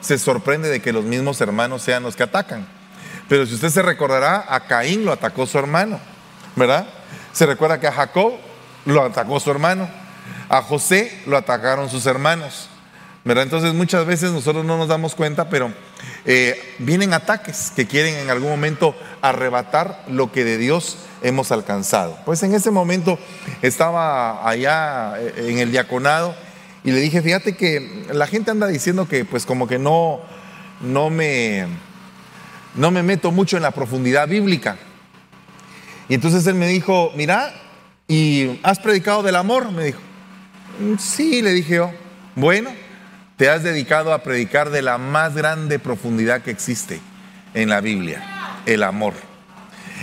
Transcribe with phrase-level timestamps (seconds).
[0.00, 2.66] se sorprende de que los mismos hermanos sean los que atacan.
[3.28, 5.98] Pero si usted se recordará, a Caín lo atacó su hermano,
[6.56, 6.86] ¿verdad?
[7.32, 8.34] Se recuerda que a Jacob
[8.84, 9.88] lo atacó su hermano,
[10.48, 12.68] a José lo atacaron sus hermanos,
[13.24, 13.44] ¿verdad?
[13.44, 15.72] Entonces muchas veces nosotros no nos damos cuenta, pero
[16.26, 22.18] eh, vienen ataques que quieren en algún momento arrebatar lo que de Dios hemos alcanzado.
[22.26, 23.18] Pues en ese momento
[23.62, 26.34] estaba allá eh, en el diaconado
[26.84, 30.20] y le dije, fíjate que la gente anda diciendo que pues como que no,
[30.82, 31.66] no me,
[32.74, 34.76] no me meto mucho en la profundidad bíblica.
[36.10, 37.54] Y entonces él me dijo, mira,
[38.06, 39.72] ¿y has predicado del amor?
[39.72, 40.00] Me dijo,
[40.78, 41.90] mm, sí, le dije yo,
[42.34, 42.70] bueno,
[43.38, 47.00] te has dedicado a predicar de la más grande profundidad que existe
[47.54, 48.22] en la Biblia,
[48.66, 49.14] el amor.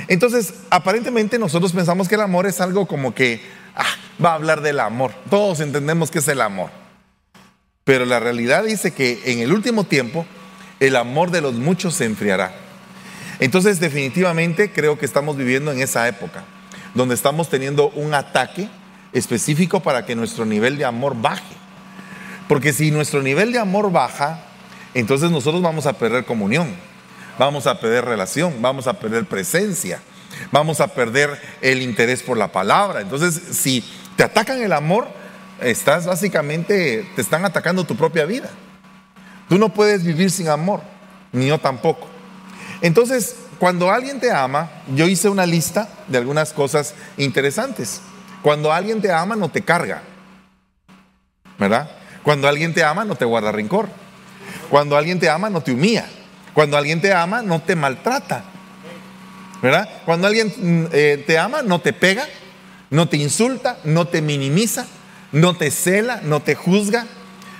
[0.08, 3.41] Entonces, aparentemente nosotros pensamos que el amor es algo como que
[3.76, 3.86] ah,
[4.24, 5.12] va a hablar del amor.
[5.30, 6.80] Todos entendemos que es el amor.
[7.84, 10.26] Pero la realidad dice que en el último tiempo
[10.80, 12.54] el amor de los muchos se enfriará.
[13.40, 16.43] Entonces, definitivamente creo que estamos viviendo en esa época,
[16.93, 18.70] donde estamos teniendo un ataque
[19.13, 21.55] específico para que nuestro nivel de amor baje.
[22.48, 24.43] Porque si nuestro nivel de amor baja,
[24.93, 26.76] entonces nosotros vamos a perder comunión
[27.41, 29.99] vamos a perder relación, vamos a perder presencia,
[30.51, 33.01] vamos a perder el interés por la palabra.
[33.01, 33.84] Entonces, si
[34.16, 35.07] te atacan el amor,
[35.62, 38.49] estás básicamente, te están atacando tu propia vida.
[39.48, 40.81] Tú no puedes vivir sin amor,
[41.31, 42.07] ni yo tampoco.
[42.81, 48.01] Entonces, cuando alguien te ama, yo hice una lista de algunas cosas interesantes.
[48.41, 50.01] Cuando alguien te ama, no te carga.
[51.59, 51.91] ¿Verdad?
[52.23, 53.87] Cuando alguien te ama, no te guarda rencor.
[54.70, 56.07] Cuando alguien te ama, no te humilla.
[56.54, 58.43] Cuando alguien te ama, no te maltrata.
[59.62, 59.87] ¿Verdad?
[60.05, 62.27] Cuando alguien mm, eh, te ama, no te pega,
[62.89, 64.88] no te insulta, no te minimiza,
[65.31, 67.07] no te cela, no te juzga,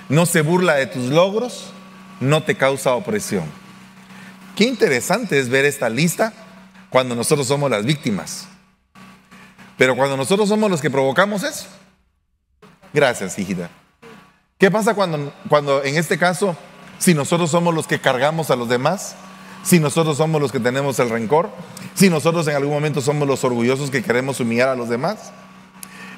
[0.08, 1.72] no se burla de tus logros,
[2.20, 3.44] no te causa opresión.
[4.56, 6.32] Qué interesante es ver esta lista
[6.90, 8.46] cuando nosotros somos las víctimas.
[9.78, 11.66] Pero cuando nosotros somos los que provocamos eso.
[12.92, 13.70] Gracias, hijita.
[14.58, 16.56] ¿Qué pasa cuando, cuando en este caso
[16.98, 19.16] si nosotros somos los que cargamos a los demás,
[19.64, 21.50] si nosotros somos los que tenemos el rencor,
[21.94, 25.32] si nosotros en algún momento somos los orgullosos que queremos humillar a los demás.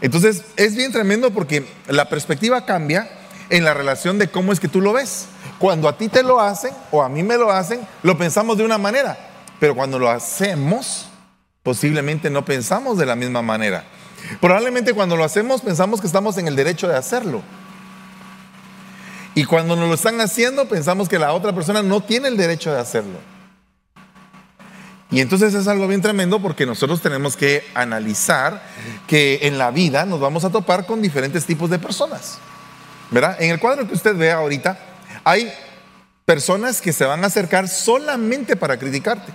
[0.04, 3.08] Entonces es bien tremendo porque la perspectiva cambia
[3.48, 5.28] en la relación de cómo es que tú lo ves.
[5.58, 8.64] Cuando a ti te lo hacen o a mí me lo hacen, lo pensamos de
[8.64, 9.16] una manera,
[9.58, 11.06] pero cuando lo hacemos,
[11.62, 13.84] posiblemente no pensamos de la misma manera.
[14.42, 17.40] Probablemente cuando lo hacemos pensamos que estamos en el derecho de hacerlo.
[19.34, 22.70] Y cuando nos lo están haciendo, pensamos que la otra persona no tiene el derecho
[22.70, 23.20] de hacerlo.
[25.10, 28.62] Y entonces es algo bien tremendo porque nosotros tenemos que analizar
[29.06, 32.38] que en la vida nos vamos a topar con diferentes tipos de personas.
[33.10, 33.36] ¿Verdad?
[33.40, 34.78] En el cuadro que usted ve ahorita,
[35.22, 35.52] hay
[36.24, 39.32] personas que se van a acercar solamente para criticarte,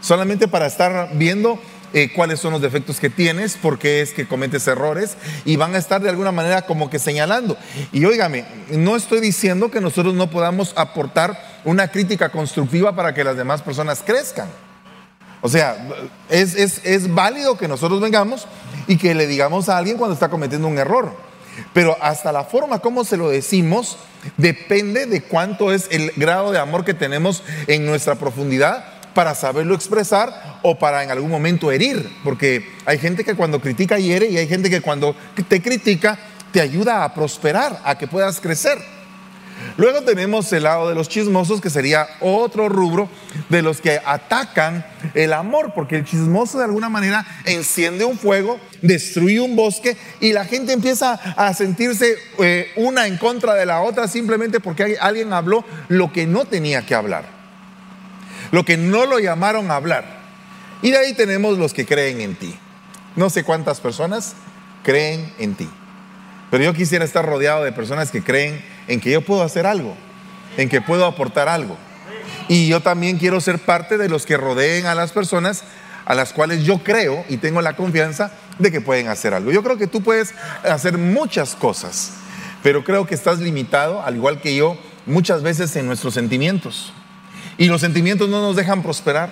[0.00, 1.60] solamente para estar viendo
[1.92, 5.76] eh, cuáles son los defectos que tienes, por qué es que cometes errores y van
[5.76, 7.56] a estar de alguna manera como que señalando.
[7.92, 13.24] Y óigame, no estoy diciendo que nosotros no podamos aportar una crítica constructiva para que
[13.24, 14.48] las demás personas crezcan.
[15.40, 15.76] O sea,
[16.30, 18.46] es, es válido que nosotros vengamos
[18.86, 21.12] y que le digamos a alguien cuando está cometiendo un error.
[21.72, 23.96] Pero hasta la forma como se lo decimos
[24.36, 29.74] depende de cuánto es el grado de amor que tenemos en nuestra profundidad para saberlo
[29.74, 34.36] expresar o para en algún momento herir, porque hay gente que cuando critica hiere y
[34.38, 35.14] hay gente que cuando
[35.48, 36.18] te critica
[36.52, 38.78] te ayuda a prosperar, a que puedas crecer.
[39.76, 43.08] Luego tenemos el lado de los chismosos, que sería otro rubro
[43.48, 48.58] de los que atacan el amor, porque el chismoso de alguna manera enciende un fuego,
[48.82, 53.80] destruye un bosque y la gente empieza a sentirse eh, una en contra de la
[53.80, 57.34] otra simplemente porque alguien habló lo que no tenía que hablar
[58.54, 60.04] lo que no lo llamaron a hablar.
[60.80, 62.54] Y de ahí tenemos los que creen en ti.
[63.16, 64.34] No sé cuántas personas
[64.84, 65.68] creen en ti.
[66.52, 69.96] Pero yo quisiera estar rodeado de personas que creen en que yo puedo hacer algo,
[70.56, 71.76] en que puedo aportar algo.
[72.48, 75.64] Y yo también quiero ser parte de los que rodeen a las personas
[76.04, 79.50] a las cuales yo creo y tengo la confianza de que pueden hacer algo.
[79.50, 82.12] Yo creo que tú puedes hacer muchas cosas,
[82.62, 84.76] pero creo que estás limitado, al igual que yo,
[85.06, 86.92] muchas veces en nuestros sentimientos.
[87.56, 89.30] Y los sentimientos no nos dejan prosperar,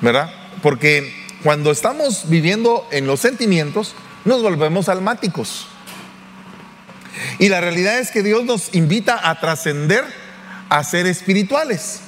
[0.00, 0.32] ¿verdad?
[0.62, 1.12] Porque
[1.42, 3.94] cuando estamos viviendo en los sentimientos,
[4.24, 5.66] nos volvemos almáticos.
[7.38, 10.04] Y la realidad es que Dios nos invita a trascender
[10.68, 12.00] a ser espirituales.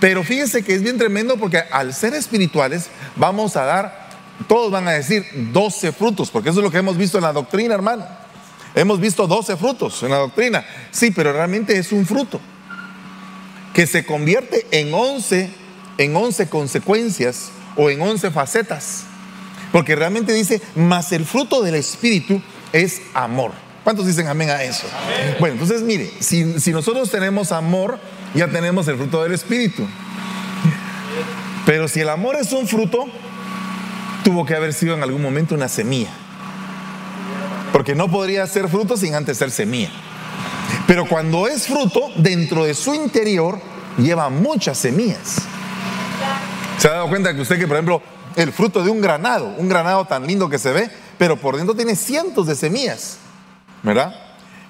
[0.00, 4.08] Pero fíjense que es bien tremendo porque al ser espirituales vamos a dar,
[4.46, 7.32] todos van a decir 12 frutos, porque eso es lo que hemos visto en la
[7.32, 8.06] doctrina, hermano.
[8.74, 10.64] Hemos visto 12 frutos en la doctrina.
[10.90, 12.40] Sí, pero realmente es un fruto
[13.74, 15.50] que se convierte en 11,
[15.98, 19.04] en 11 consecuencias o en 11 facetas.
[19.72, 22.40] Porque realmente dice, más el fruto del Espíritu
[22.72, 23.52] es amor.
[23.84, 24.86] ¿Cuántos dicen amén a eso?
[25.40, 27.98] Bueno, entonces mire, si, si nosotros tenemos amor,
[28.34, 29.86] ya tenemos el fruto del Espíritu.
[31.64, 33.06] Pero si el amor es un fruto,
[34.24, 36.10] tuvo que haber sido en algún momento una semilla.
[37.72, 39.90] Porque no podría ser fruto sin antes ser semilla.
[40.86, 43.60] Pero cuando es fruto, dentro de su interior
[43.98, 45.42] lleva muchas semillas.
[46.78, 48.02] ¿Se ha dado cuenta que usted que, por ejemplo,
[48.36, 51.74] el fruto de un granado, un granado tan lindo que se ve, pero por dentro
[51.74, 53.18] tiene cientos de semillas,
[53.82, 54.14] ¿verdad?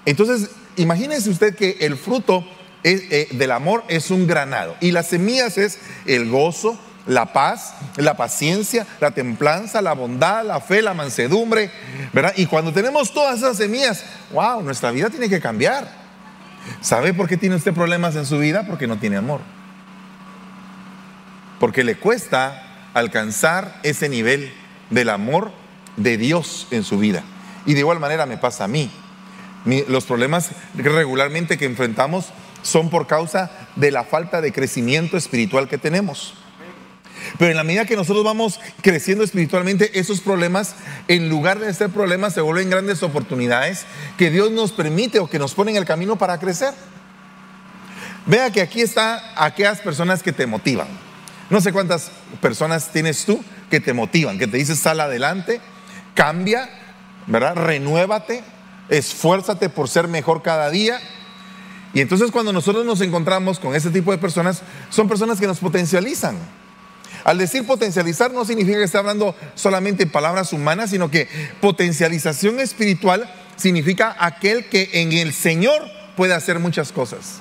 [0.05, 2.44] Entonces, imagínese usted que el fruto
[2.84, 8.16] eh, del amor es un granado y las semillas es el gozo, la paz, la
[8.16, 11.70] paciencia, la templanza, la bondad, la fe, la mansedumbre,
[12.12, 12.34] ¿verdad?
[12.37, 15.88] Y cuando tenemos todas esas semillas, wow, nuestra vida tiene que cambiar.
[16.81, 18.64] ¿Sabe por qué tiene usted problemas en su vida?
[18.66, 19.40] Porque no tiene amor.
[21.58, 24.52] Porque le cuesta alcanzar ese nivel
[24.90, 25.50] del amor
[25.96, 27.22] de Dios en su vida.
[27.69, 28.91] Y de igual manera me pasa a mí.
[29.88, 32.32] los problemas regularmente que enfrentamos
[32.62, 36.32] son por causa de la falta de crecimiento espiritual que tenemos.
[37.37, 40.76] Pero en la medida que nosotros vamos creciendo espiritualmente, esos problemas,
[41.09, 43.85] en lugar de ser problemas, se vuelven grandes oportunidades
[44.17, 46.73] que Dios nos permite o que nos pone en el camino para crecer.
[48.25, 50.88] Vea que aquí está aquellas personas que te motivan.
[51.50, 55.61] No sé cuántas personas tienes tú que te motivan, que te dicen sal adelante,
[56.14, 56.88] cambia,
[57.28, 57.54] ¿verdad?
[57.54, 58.42] Renuévate,
[58.88, 60.98] esfuérzate por ser mejor cada día.
[61.94, 65.58] Y entonces cuando nosotros nos encontramos con ese tipo de personas, son personas que nos
[65.58, 66.36] potencializan.
[67.25, 71.28] Al decir potencializar no significa que esté hablando solamente en palabras humanas, sino que
[71.60, 75.82] potencialización espiritual significa aquel que en el Señor
[76.16, 77.40] puede hacer muchas cosas.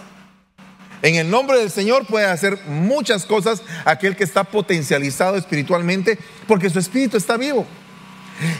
[1.03, 6.17] En el nombre del Señor puede hacer muchas cosas aquel que está potencializado espiritualmente
[6.47, 7.67] porque su espíritu está vivo.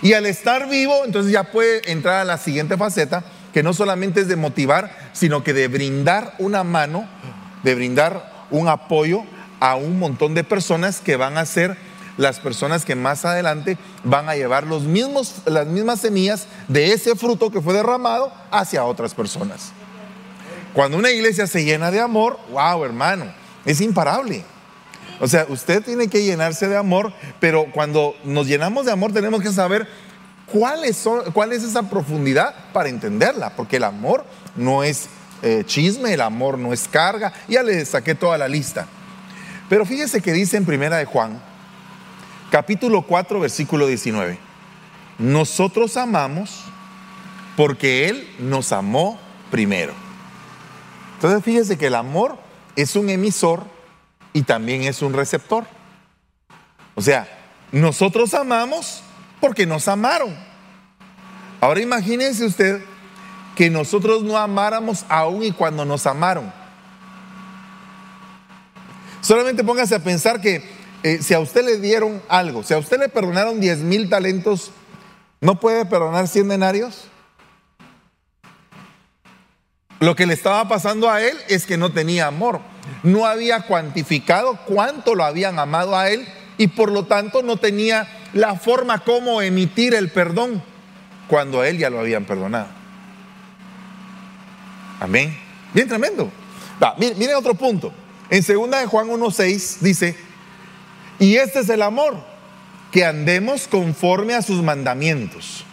[0.01, 4.21] Y al estar vivo, entonces ya puede entrar a la siguiente faceta, que no solamente
[4.21, 7.07] es de motivar, sino que de brindar una mano,
[7.63, 9.23] de brindar un apoyo
[9.59, 11.77] a un montón de personas que van a ser
[12.17, 17.15] las personas que más adelante van a llevar los mismos, las mismas semillas de ese
[17.15, 19.71] fruto que fue derramado hacia otras personas.
[20.73, 23.25] Cuando una iglesia se llena de amor, wow, hermano,
[23.65, 24.43] es imparable.
[25.19, 29.41] O sea, usted tiene que llenarse de amor, pero cuando nos llenamos de amor tenemos
[29.41, 29.87] que saber
[30.45, 34.25] cuál son, cuál es esa profundidad para entenderla, porque el amor
[34.55, 35.07] no es
[35.41, 37.33] eh, chisme, el amor no es carga.
[37.47, 38.87] Ya le saqué toda la lista.
[39.69, 41.41] Pero fíjese que dice en Primera de Juan,
[42.51, 44.37] capítulo 4, versículo 19.
[45.19, 46.63] Nosotros amamos
[47.55, 49.19] porque Él nos amó
[49.51, 49.93] primero.
[51.15, 52.37] Entonces fíjese que el amor
[52.75, 53.63] es un emisor
[54.33, 55.65] y también es un receptor.
[56.95, 57.27] O sea,
[57.71, 59.01] nosotros amamos
[59.39, 60.35] porque nos amaron.
[61.59, 62.81] Ahora imagínense usted
[63.55, 66.51] que nosotros no amáramos aún y cuando nos amaron.
[69.21, 70.63] Solamente póngase a pensar que
[71.03, 74.71] eh, si a usted le dieron algo, si a usted le perdonaron 10 mil talentos,
[75.41, 77.07] ¿no puede perdonar 100 denarios?
[79.99, 82.61] Lo que le estaba pasando a él es que no tenía amor.
[83.03, 86.27] No había cuantificado cuánto lo habían amado a él
[86.57, 90.61] y por lo tanto no tenía la forma como emitir el perdón
[91.27, 92.67] cuando a él ya lo habían perdonado.
[94.99, 95.37] Amén.
[95.73, 96.31] Bien tremendo.
[96.97, 97.93] miren otro punto.
[98.29, 100.15] En 2 de Juan 1.6 dice,
[101.19, 102.17] y este es el amor,
[102.91, 105.63] que andemos conforme a sus mandamientos.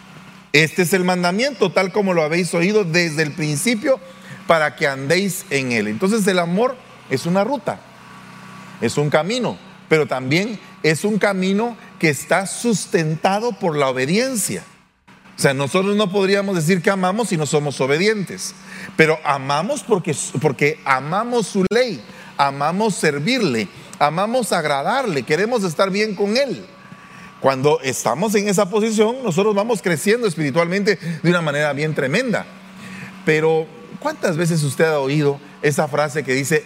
[0.55, 3.99] Este es el mandamiento, tal como lo habéis oído desde el principio,
[4.47, 5.89] para que andéis en él.
[5.89, 6.77] Entonces el amor
[7.09, 7.81] es una ruta,
[8.79, 9.57] es un camino,
[9.89, 14.63] pero también es un camino que está sustentado por la obediencia.
[15.37, 18.55] O sea, nosotros no podríamos decir que amamos si no somos obedientes,
[18.95, 22.01] pero amamos porque, porque amamos su ley,
[22.37, 23.67] amamos servirle,
[23.99, 26.65] amamos agradarle, queremos estar bien con Él.
[27.45, 32.43] Cuando estamos en esa posición, nosotros vamos creciendo espiritualmente de una manera bien tremenda.
[33.23, 33.67] Pero,
[33.99, 36.63] ¿cuántas veces usted ha oído esa frase que dice,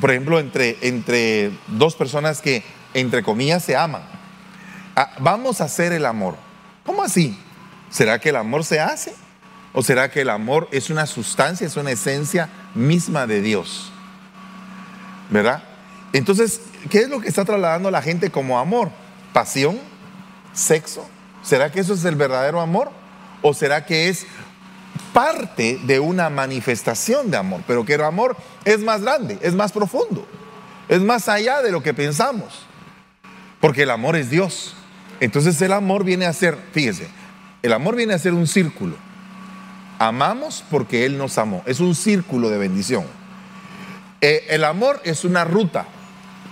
[0.00, 2.62] por ejemplo, entre, entre dos personas que,
[2.94, 4.00] entre comillas, se aman?
[4.96, 6.36] Ah, vamos a hacer el amor.
[6.86, 7.38] ¿Cómo así?
[7.90, 9.14] ¿Será que el amor se hace?
[9.74, 13.92] ¿O será que el amor es una sustancia, es una esencia misma de Dios?
[15.28, 15.62] ¿verdad?
[16.14, 18.90] Entonces, ¿qué es lo que está trasladando la gente como amor?
[19.34, 19.92] ¿Pasión?
[20.54, 21.06] ¿Sexo?
[21.42, 22.90] ¿Será que eso es el verdadero amor?
[23.42, 24.26] ¿O será que es
[25.14, 29.72] parte de una manifestación de amor, pero que el amor es más grande, es más
[29.72, 30.26] profundo,
[30.88, 32.66] es más allá de lo que pensamos,
[33.60, 34.74] porque el amor es Dios.
[35.20, 37.08] Entonces el amor viene a ser, fíjese,
[37.62, 38.96] el amor viene a ser un círculo.
[40.00, 43.04] Amamos porque Él nos amó, es un círculo de bendición.
[44.20, 45.86] Eh, el amor es una ruta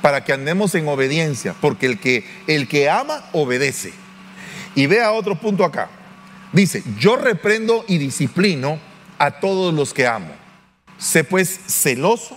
[0.02, 3.92] para que andemos en obediencia, porque el que, el que ama obedece.
[4.74, 5.88] Y vea otro punto acá.
[6.52, 8.78] Dice, yo reprendo y disciplino
[9.18, 10.34] a todos los que amo.
[10.98, 12.36] Sé pues celoso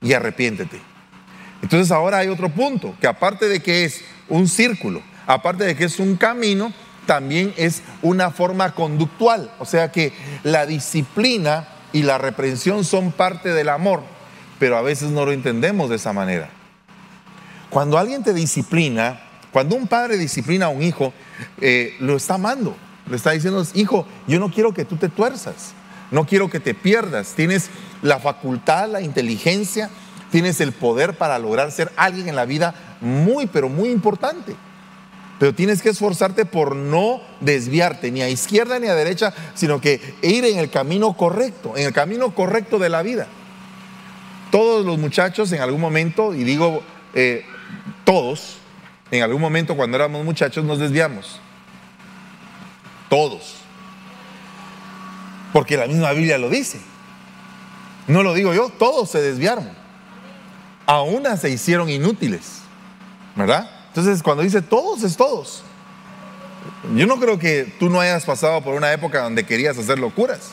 [0.00, 0.78] y arrepiéntete.
[1.62, 5.84] Entonces ahora hay otro punto, que aparte de que es un círculo, aparte de que
[5.84, 6.72] es un camino,
[7.06, 9.50] también es una forma conductual.
[9.58, 10.12] O sea que
[10.44, 14.02] la disciplina y la reprensión son parte del amor,
[14.58, 16.50] pero a veces no lo entendemos de esa manera.
[17.70, 19.20] Cuando alguien te disciplina,
[19.52, 21.12] cuando un padre disciplina a un hijo,
[21.60, 22.76] eh, lo está amando.
[23.08, 25.72] Le está diciendo, hijo, yo no quiero que tú te tuerzas,
[26.10, 27.34] no quiero que te pierdas.
[27.34, 27.70] Tienes
[28.02, 29.90] la facultad, la inteligencia,
[30.30, 34.54] tienes el poder para lograr ser alguien en la vida muy, pero muy importante.
[35.38, 40.14] Pero tienes que esforzarte por no desviarte ni a izquierda ni a derecha, sino que
[40.22, 43.26] ir en el camino correcto, en el camino correcto de la vida.
[44.50, 46.82] Todos los muchachos en algún momento, y digo
[47.14, 47.44] eh,
[48.04, 48.58] todos,
[49.10, 51.40] en algún momento cuando éramos muchachos nos desviamos.
[53.08, 53.56] Todos.
[55.52, 56.80] Porque la misma Biblia lo dice.
[58.08, 59.68] No lo digo yo, todos se desviaron.
[60.86, 62.60] A una se hicieron inútiles.
[63.34, 63.70] ¿Verdad?
[63.88, 65.62] Entonces, cuando dice todos, es todos.
[66.94, 70.52] Yo no creo que tú no hayas pasado por una época donde querías hacer locuras.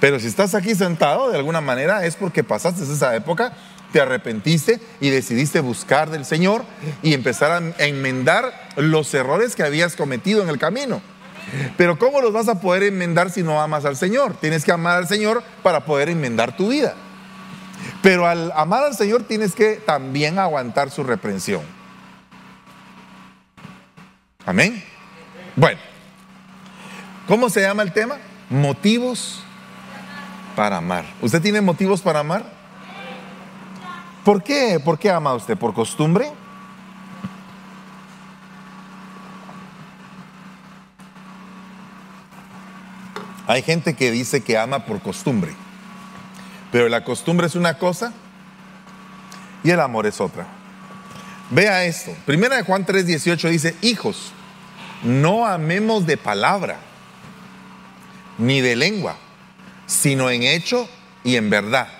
[0.00, 3.52] Pero si estás aquí sentado, de alguna manera, es porque pasaste esa época
[3.92, 6.64] te arrepentiste y decidiste buscar del Señor
[7.02, 11.02] y empezar a enmendar los errores que habías cometido en el camino.
[11.76, 14.34] Pero ¿cómo los vas a poder enmendar si no amas al Señor?
[14.40, 16.94] Tienes que amar al Señor para poder enmendar tu vida.
[18.02, 21.62] Pero al amar al Señor tienes que también aguantar su reprensión.
[24.46, 24.82] Amén.
[25.56, 25.80] Bueno,
[27.26, 28.18] ¿cómo se llama el tema?
[28.48, 29.42] Motivos
[30.56, 31.04] para amar.
[31.20, 32.59] ¿Usted tiene motivos para amar?
[34.30, 34.78] ¿Por qué?
[34.78, 35.58] ¿Por qué ama usted?
[35.58, 36.30] ¿Por costumbre?
[43.48, 45.52] Hay gente que dice que ama por costumbre,
[46.70, 48.12] pero la costumbre es una cosa
[49.64, 50.46] y el amor es otra.
[51.50, 52.12] Vea esto.
[52.24, 54.30] Primera de Juan 3:18 dice, hijos,
[55.02, 56.76] no amemos de palabra
[58.38, 59.16] ni de lengua,
[59.86, 60.88] sino en hecho
[61.24, 61.99] y en verdad.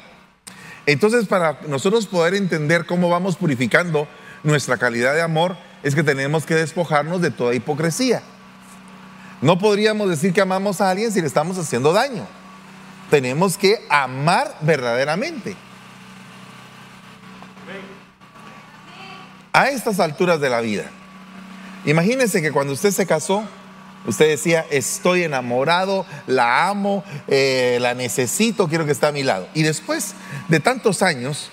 [0.91, 4.09] Entonces, para nosotros poder entender cómo vamos purificando
[4.43, 8.23] nuestra calidad de amor, es que tenemos que despojarnos de toda hipocresía.
[9.41, 12.27] No podríamos decir que amamos a alguien si le estamos haciendo daño.
[13.09, 15.55] Tenemos que amar verdaderamente.
[19.53, 20.91] A estas alturas de la vida,
[21.85, 23.45] imagínense que cuando usted se casó,
[24.07, 29.47] Usted decía, estoy enamorado, la amo, eh, la necesito, quiero que esté a mi lado.
[29.55, 30.15] Y después
[30.49, 31.51] de tantos años,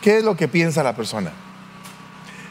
[0.00, 1.32] ¿qué es lo que piensa la persona?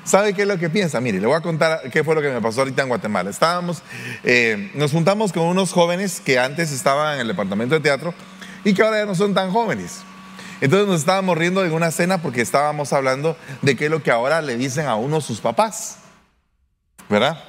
[0.03, 0.99] ¿Sabe qué es lo que piensa?
[0.99, 3.29] Mire, le voy a contar qué fue lo que me pasó ahorita en Guatemala.
[3.29, 3.83] Estábamos,
[4.23, 8.13] eh, nos juntamos con unos jóvenes que antes estaban en el departamento de teatro
[8.63, 9.99] y que ahora ya no son tan jóvenes.
[10.61, 14.11] Entonces nos estábamos riendo en una cena porque estábamos hablando de qué es lo que
[14.11, 15.99] ahora le dicen a uno sus papás.
[17.07, 17.43] ¿Verdad?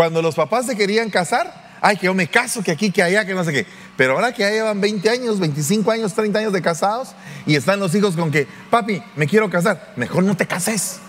[0.00, 3.26] Cuando los papás se querían casar, ay, que yo me caso, que aquí, que allá,
[3.26, 3.66] que no sé qué.
[3.98, 7.10] Pero ahora que ya llevan 20 años, 25 años, 30 años de casados
[7.44, 11.00] y están los hijos con que, papi, me quiero casar, mejor no te cases.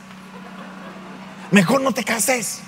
[1.52, 2.60] Mejor no te cases.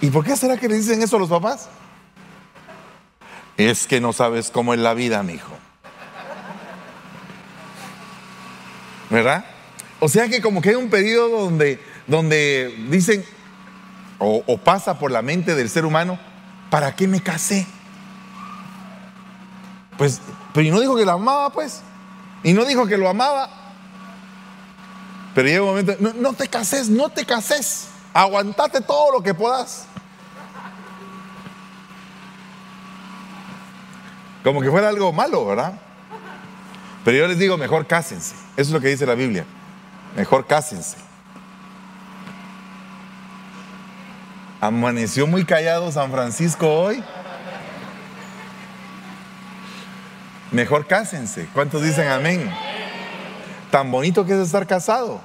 [0.00, 1.68] ¿Y por qué será que le dicen eso a los papás?
[3.56, 5.56] Es que no sabes cómo es la vida, mi hijo.
[9.10, 9.44] ¿Verdad?
[10.00, 13.24] O sea que como que hay un periodo donde, donde dicen,
[14.18, 16.18] o, pasa por la mente del ser humano,
[16.70, 17.66] ¿para qué me casé?
[19.98, 20.20] Pues,
[20.52, 21.82] pero y no dijo que lo amaba, pues.
[22.42, 23.48] Y no dijo que lo amaba.
[25.34, 27.88] Pero llega un momento, no, no, te cases, no te cases.
[28.12, 29.86] Aguantate todo lo que puedas.
[34.44, 35.80] Como que fuera algo malo, ¿verdad?
[37.04, 38.34] Pero yo les digo, mejor cásense.
[38.56, 39.44] Eso es lo que dice la Biblia.
[40.16, 40.96] Mejor cásense.
[44.64, 47.04] Amaneció muy callado San Francisco hoy.
[50.52, 51.46] Mejor cásense.
[51.52, 52.50] ¿Cuántos dicen amén?
[53.70, 55.20] Tan bonito que es estar casado.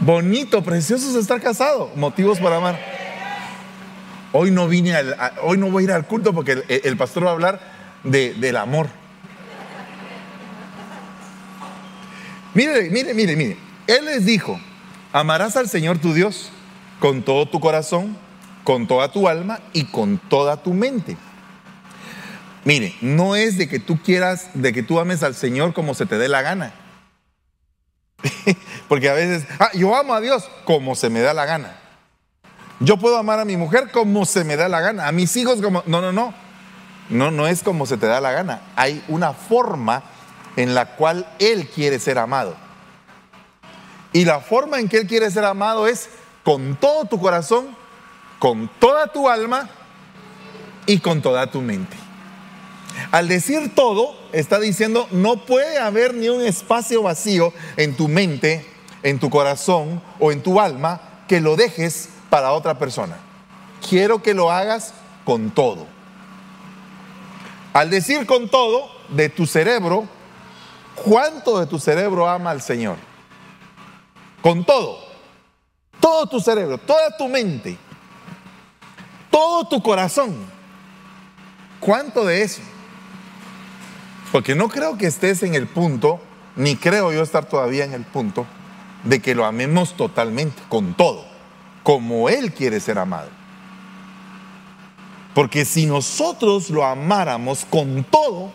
[0.00, 1.92] Bonito, precioso es estar casado.
[1.94, 2.80] Motivos para amar.
[4.32, 4.92] Hoy no vine
[5.44, 7.60] hoy no voy a ir al culto porque el, pastor va a hablar
[8.02, 8.88] del amor.
[12.56, 13.58] Mire, mire, mire, mire.
[13.86, 14.58] Él les dijo,
[15.12, 16.50] amarás al Señor tu Dios
[17.00, 18.16] con todo tu corazón,
[18.64, 21.18] con toda tu alma y con toda tu mente.
[22.64, 26.06] Mire, no es de que tú quieras, de que tú ames al Señor como se
[26.06, 26.72] te dé la gana.
[28.88, 31.76] Porque a veces, ah, yo amo a Dios como se me da la gana.
[32.80, 35.60] Yo puedo amar a mi mujer como se me da la gana, a mis hijos
[35.60, 35.82] como...
[35.84, 36.32] No, no, no.
[37.10, 38.62] No, no es como se te da la gana.
[38.76, 40.15] Hay una forma
[40.56, 42.56] en la cual Él quiere ser amado.
[44.12, 46.08] Y la forma en que Él quiere ser amado es
[46.42, 47.76] con todo tu corazón,
[48.38, 49.68] con toda tu alma
[50.86, 51.96] y con toda tu mente.
[53.12, 58.64] Al decir todo, está diciendo, no puede haber ni un espacio vacío en tu mente,
[59.02, 63.18] en tu corazón o en tu alma que lo dejes para otra persona.
[63.86, 64.94] Quiero que lo hagas
[65.24, 65.86] con todo.
[67.72, 70.08] Al decir con todo, de tu cerebro,
[71.04, 72.96] ¿cuánto de tu cerebro ama al Señor?
[74.42, 75.06] Con todo.
[76.00, 77.76] Todo tu cerebro, toda tu mente,
[79.30, 80.36] todo tu corazón.
[81.80, 82.62] ¿Cuánto de eso?
[84.30, 86.20] Porque no creo que estés en el punto,
[86.54, 88.46] ni creo yo estar todavía en el punto,
[89.04, 91.24] de que lo amemos totalmente, con todo,
[91.82, 93.30] como Él quiere ser amado.
[95.34, 98.52] Porque si nosotros lo amáramos con todo,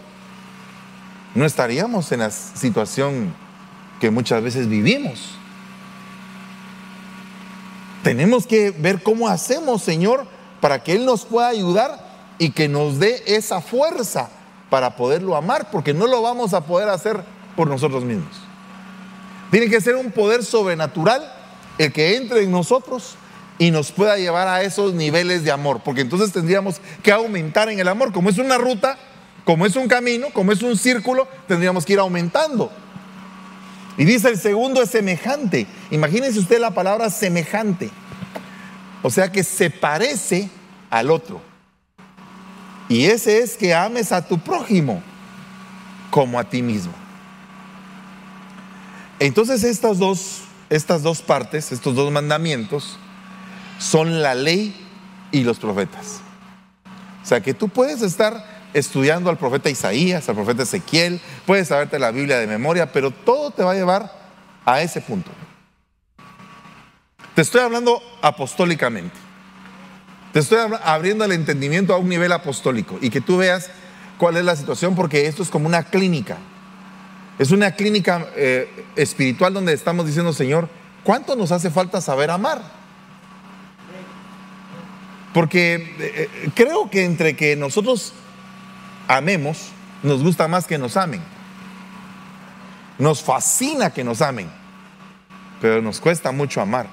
[1.35, 3.33] no estaríamos en la situación
[4.00, 5.35] que muchas veces vivimos.
[8.03, 10.25] Tenemos que ver cómo hacemos, Señor,
[10.59, 14.29] para que Él nos pueda ayudar y que nos dé esa fuerza
[14.69, 17.21] para poderlo amar, porque no lo vamos a poder hacer
[17.55, 18.33] por nosotros mismos.
[19.51, 21.31] Tiene que ser un poder sobrenatural
[21.77, 23.15] el que entre en nosotros
[23.59, 27.79] y nos pueda llevar a esos niveles de amor, porque entonces tendríamos que aumentar en
[27.79, 28.11] el amor.
[28.11, 28.97] Como es una ruta,
[29.51, 32.72] como es un camino, como es un círculo, tendríamos que ir aumentando.
[33.98, 35.68] Y dice el segundo es semejante.
[35.90, 37.90] Imagínense usted la palabra semejante.
[39.03, 40.50] O sea que se parece
[40.90, 41.42] al otro.
[42.87, 45.03] Y ese es que ames a tu prójimo
[46.11, 46.94] como a ti mismo.
[49.20, 52.98] Entonces estas dos, estas dos partes, estos dos mandamientos,
[53.79, 54.74] son la ley
[55.29, 56.22] y los profetas.
[57.22, 62.00] O sea que tú puedes estar estudiando al profeta Isaías, al profeta Ezequiel, puedes saberte
[62.00, 64.12] la Biblia de memoria, pero todo te va a llevar
[64.66, 65.31] a ese punto.
[67.36, 69.16] Te estoy hablando apostólicamente.
[70.34, 73.70] Te estoy abriendo el entendimiento a un nivel apostólico y que tú veas
[74.18, 76.38] cuál es la situación, porque esto es como una clínica.
[77.40, 80.70] Es una clínica eh, espiritual donde estamos diciendo, Señor,
[81.03, 82.62] ¿cuánto nos hace falta saber amar?
[85.34, 88.14] Porque eh, eh, creo que entre que nosotros
[89.17, 89.71] amemos,
[90.03, 91.21] nos gusta más que nos amen.
[92.97, 94.50] Nos fascina que nos amen,
[95.59, 96.87] pero nos cuesta mucho amar.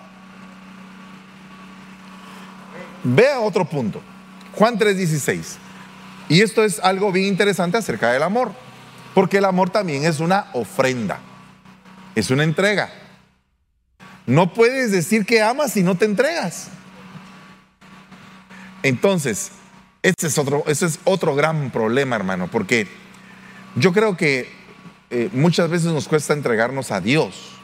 [3.05, 4.01] Vea otro punto.
[4.55, 5.57] Juan 3:16.
[6.29, 8.53] Y esto es algo bien interesante acerca del amor.
[9.15, 11.21] Porque el amor también es una ofrenda.
[12.15, 12.91] Es una entrega.
[14.27, 16.69] No puedes decir que amas si no te entregas.
[18.83, 19.53] Entonces,
[20.03, 22.89] es otro, ese es otro gran problema, hermano, porque
[23.75, 24.51] yo creo que
[25.11, 27.59] eh, muchas veces nos cuesta entregarnos a Dios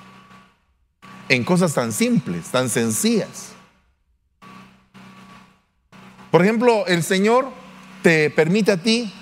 [1.29, 3.53] en cosas tan simples, tan sencillas.
[6.31, 7.49] Por ejemplo, el Señor
[8.03, 9.13] te permite a ti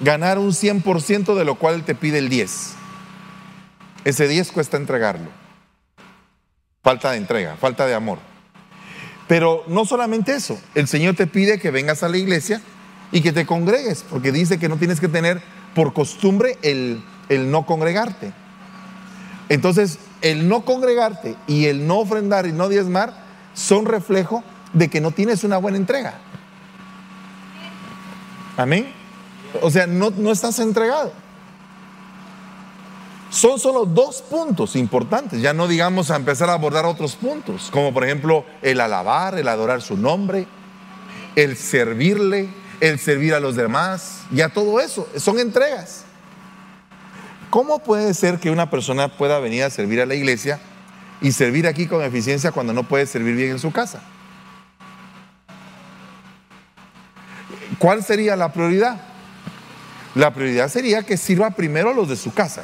[0.00, 2.74] ganar un 100% de lo cual te pide el 10.
[4.04, 5.28] Ese 10 cuesta entregarlo.
[6.82, 8.31] Falta de entrega, falta de amor.
[9.32, 12.60] Pero no solamente eso, el Señor te pide que vengas a la iglesia
[13.12, 15.40] y que te congregues, porque dice que no tienes que tener
[15.74, 18.34] por costumbre el, el no congregarte.
[19.48, 25.00] Entonces, el no congregarte y el no ofrendar y no diezmar son reflejo de que
[25.00, 26.12] no tienes una buena entrega.
[28.58, 28.92] Amén.
[29.62, 31.10] O sea, no, no estás entregado.
[33.42, 35.42] Son solo dos puntos importantes.
[35.42, 39.48] Ya no digamos a empezar a abordar otros puntos, como por ejemplo el alabar, el
[39.48, 40.46] adorar su nombre,
[41.34, 46.04] el servirle, el servir a los demás, ya todo eso, son entregas.
[47.50, 50.60] ¿Cómo puede ser que una persona pueda venir a servir a la iglesia
[51.20, 54.04] y servir aquí con eficiencia cuando no puede servir bien en su casa?
[57.80, 59.00] ¿Cuál sería la prioridad?
[60.14, 62.62] La prioridad sería que sirva primero a los de su casa.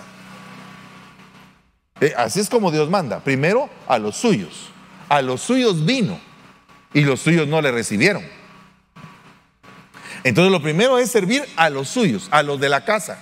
[2.00, 3.20] Eh, así es como Dios manda.
[3.20, 4.70] Primero a los suyos.
[5.08, 6.20] A los suyos vino
[6.92, 8.22] y los suyos no le recibieron.
[10.24, 13.18] Entonces lo primero es servir a los suyos, a los de la casa.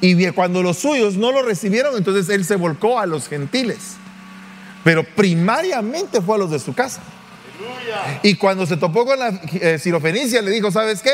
[0.00, 3.96] Y cuando los suyos no lo recibieron, entonces él se volcó a los gentiles.
[4.84, 7.00] Pero primariamente fue a los de su casa.
[8.22, 11.12] Y cuando se topó con la eh, sirofenicia, le dijo, ¿sabes qué?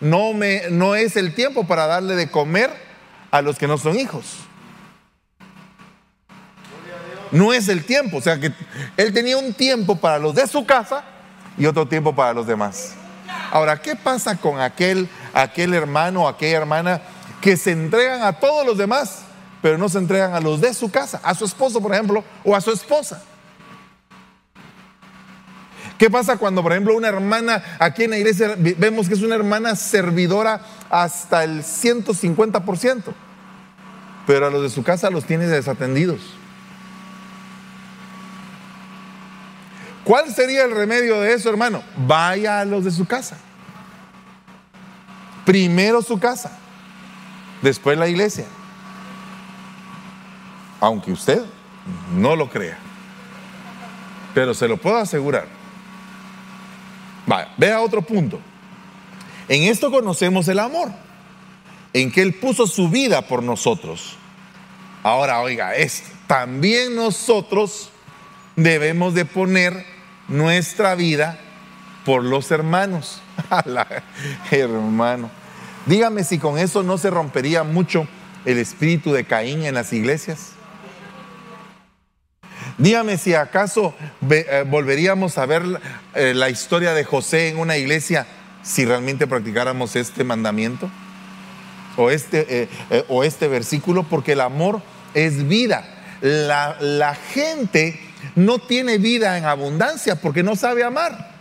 [0.00, 2.70] No, me, no es el tiempo para darle de comer
[3.30, 4.45] a los que no son hijos.
[7.30, 8.18] No es el tiempo.
[8.18, 8.52] O sea que
[8.96, 11.04] él tenía un tiempo para los de su casa
[11.58, 12.94] y otro tiempo para los demás.
[13.50, 17.00] Ahora, ¿qué pasa con aquel, aquel hermano o aquella hermana
[17.40, 19.22] que se entregan a todos los demás,
[19.62, 22.54] pero no se entregan a los de su casa, a su esposo, por ejemplo, o
[22.54, 23.22] a su esposa?
[25.98, 29.34] ¿Qué pasa cuando, por ejemplo, una hermana aquí en la iglesia vemos que es una
[29.34, 30.60] hermana servidora
[30.90, 33.02] hasta el 150%,
[34.26, 36.20] pero a los de su casa los tiene desatendidos?
[40.06, 41.82] ¿Cuál sería el remedio de eso, hermano?
[41.96, 43.36] Vaya a los de su casa.
[45.44, 46.56] Primero su casa,
[47.60, 48.44] después la iglesia.
[50.78, 51.42] Aunque usted
[52.14, 52.78] no lo crea.
[54.32, 55.48] Pero se lo puedo asegurar.
[57.56, 58.38] vea otro punto.
[59.48, 60.92] En esto conocemos el amor,
[61.92, 64.16] en que Él puso su vida por nosotros.
[65.02, 67.90] Ahora, oiga, es también nosotros
[68.54, 69.95] debemos de poner
[70.28, 71.38] nuestra vida
[72.04, 73.20] por los hermanos.
[74.50, 75.30] hermano.
[75.86, 78.06] Dígame si con eso no se rompería mucho
[78.44, 80.52] el espíritu de Caín en las iglesias.
[82.78, 83.94] Dígame si acaso
[84.30, 85.62] eh, volveríamos a ver
[86.14, 88.26] eh, la historia de José en una iglesia
[88.62, 90.90] si realmente practicáramos este mandamiento
[91.96, 94.82] o este, eh, o este versículo, porque el amor
[95.14, 95.88] es vida.
[96.20, 97.98] La, la gente
[98.34, 101.36] no tiene vida en abundancia porque no sabe amar.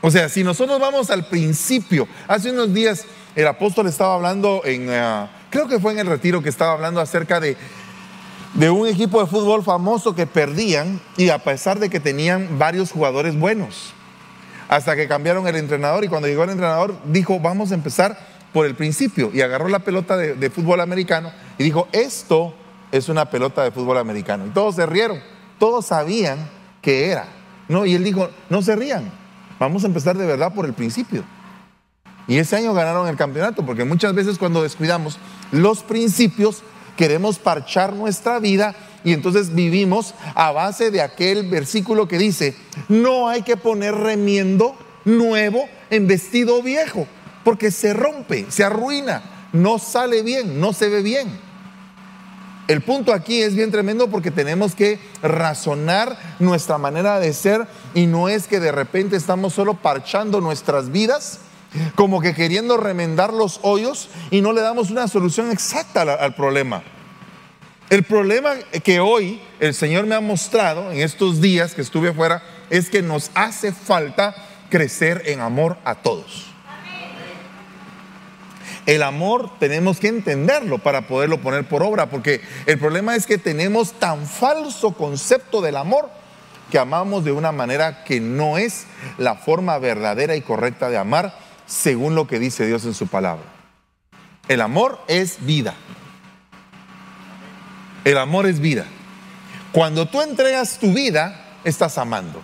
[0.00, 4.86] O sea, si nosotros vamos al principio, hace unos días el apóstol estaba hablando en,
[4.88, 7.56] eh, creo que fue en el retiro que estaba hablando acerca de,
[8.54, 12.92] de un equipo de fútbol famoso que perdían y a pesar de que tenían varios
[12.92, 13.94] jugadores buenos,
[14.68, 18.18] hasta que cambiaron el entrenador y cuando llegó el entrenador dijo, vamos a empezar
[18.52, 22.54] por el principio y agarró la pelota de, de fútbol americano y dijo, esto
[22.92, 24.46] es una pelota de fútbol americano.
[24.46, 25.20] Y todos se rieron,
[25.58, 26.38] todos sabían
[26.82, 27.26] que era.
[27.68, 29.10] No, y él dijo, no se rían,
[29.58, 31.24] vamos a empezar de verdad por el principio.
[32.28, 35.18] Y ese año ganaron el campeonato, porque muchas veces cuando descuidamos
[35.52, 36.62] los principios,
[36.96, 42.56] queremos parchar nuestra vida y entonces vivimos a base de aquel versículo que dice,
[42.88, 47.06] no hay que poner remiendo nuevo en vestido viejo,
[47.44, 49.22] porque se rompe, se arruina,
[49.52, 51.45] no sale bien, no se ve bien.
[52.68, 58.06] El punto aquí es bien tremendo porque tenemos que razonar nuestra manera de ser y
[58.06, 61.38] no es que de repente estamos solo parchando nuestras vidas,
[61.94, 66.82] como que queriendo remendar los hoyos y no le damos una solución exacta al, problema.
[67.88, 72.42] El problema que hoy el Señor me ha mostrado en estos días que estuve afuera
[72.68, 74.34] es que nos hace falta
[74.70, 76.45] crecer en amor a todos.
[78.86, 83.36] El amor tenemos que entenderlo para poderlo poner por obra, porque el problema es que
[83.36, 86.08] tenemos tan falso concepto del amor
[86.70, 88.86] que amamos de una manera que no es
[89.18, 93.44] la forma verdadera y correcta de amar según lo que dice Dios en su palabra.
[94.48, 95.74] El amor es vida.
[98.04, 98.86] El amor es vida.
[99.72, 102.40] Cuando tú entregas tu vida, estás amando.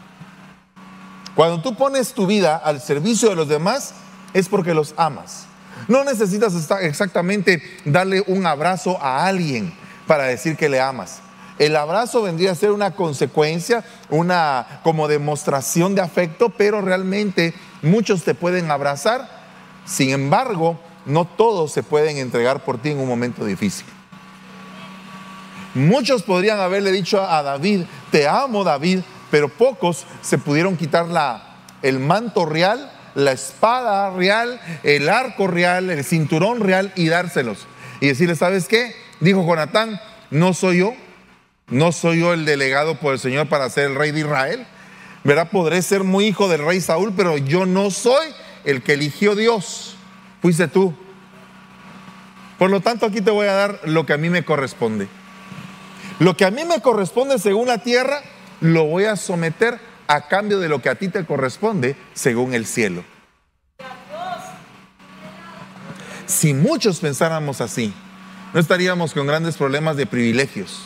[1.36, 3.94] Cuando tú pones tu vida al servicio de los demás,
[4.34, 5.46] es porque los amas.
[5.88, 9.72] No necesitas exactamente darle un abrazo a alguien
[10.06, 11.20] para decir que le amas.
[11.58, 18.24] El abrazo vendría a ser una consecuencia, una como demostración de afecto, pero realmente muchos
[18.24, 19.28] te pueden abrazar.
[19.84, 23.86] Sin embargo, no todos se pueden entregar por ti en un momento difícil.
[25.74, 31.56] Muchos podrían haberle dicho a David, te amo David, pero pocos se pudieron quitar la,
[31.80, 37.66] el manto real la espada real, el arco real, el cinturón real y dárselos.
[38.00, 38.94] Y decirle, ¿sabes qué?
[39.20, 40.94] Dijo Jonatán, no soy yo,
[41.68, 44.66] no soy yo el delegado por el Señor para ser el rey de Israel.
[45.24, 48.26] Verá, podré ser muy hijo del rey Saúl, pero yo no soy
[48.64, 49.96] el que eligió Dios.
[50.40, 50.94] Fuiste tú.
[52.58, 55.08] Por lo tanto, aquí te voy a dar lo que a mí me corresponde.
[56.18, 58.20] Lo que a mí me corresponde según la tierra,
[58.60, 59.80] lo voy a someter
[60.12, 63.02] a cambio de lo que a ti te corresponde según el cielo.
[66.26, 67.94] Si muchos pensáramos así,
[68.52, 70.82] no estaríamos con grandes problemas de privilegios.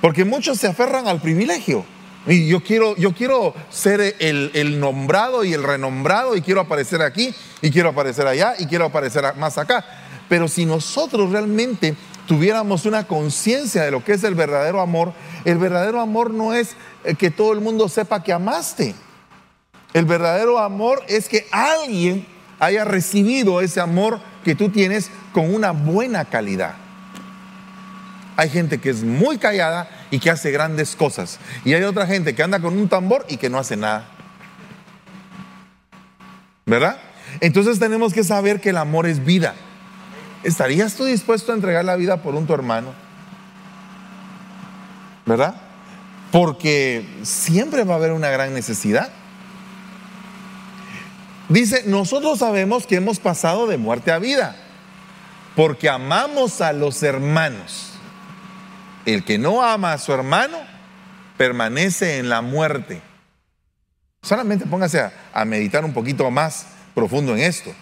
[0.00, 1.84] Porque muchos se aferran al privilegio.
[2.26, 7.02] Y yo quiero, yo quiero ser el, el, nombrado y el renombrado y quiero aparecer
[7.02, 9.84] aquí y quiero aparecer allá y quiero aparecer más acá.
[10.28, 11.94] Pero si nosotros realmente
[12.30, 15.12] tuviéramos una conciencia de lo que es el verdadero amor,
[15.44, 18.94] el verdadero amor no es eh, que todo el mundo sepa que amaste.
[19.94, 22.24] El verdadero amor es que alguien
[22.60, 26.74] haya recibido ese amor que tú tienes con una buena calidad.
[28.36, 31.40] Hay gente que es muy callada y que hace grandes cosas.
[31.64, 34.06] Y hay otra gente que anda con un tambor y que no hace nada.
[36.64, 37.00] ¿Verdad?
[37.40, 39.56] Entonces tenemos que saber que el amor es vida.
[40.42, 42.94] ¿Estarías tú dispuesto a entregar la vida por un tu hermano?
[45.26, 45.54] ¿Verdad?
[46.32, 49.10] Porque siempre va a haber una gran necesidad.
[51.48, 54.56] Dice, nosotros sabemos que hemos pasado de muerte a vida,
[55.56, 57.92] porque amamos a los hermanos.
[59.04, 60.56] El que no ama a su hermano
[61.36, 63.02] permanece en la muerte.
[64.22, 67.72] Solamente póngase a, a meditar un poquito más profundo en esto.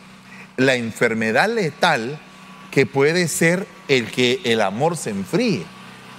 [0.56, 2.18] La enfermedad letal
[2.70, 5.64] que puede ser el que el amor se enfríe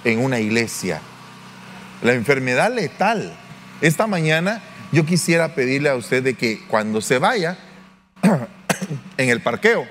[0.04, 1.00] en una iglesia.
[2.02, 3.32] La enfermedad letal.
[3.80, 7.58] Esta mañana yo quisiera pedirle a usted de que cuando se vaya
[9.16, 9.86] en el parqueo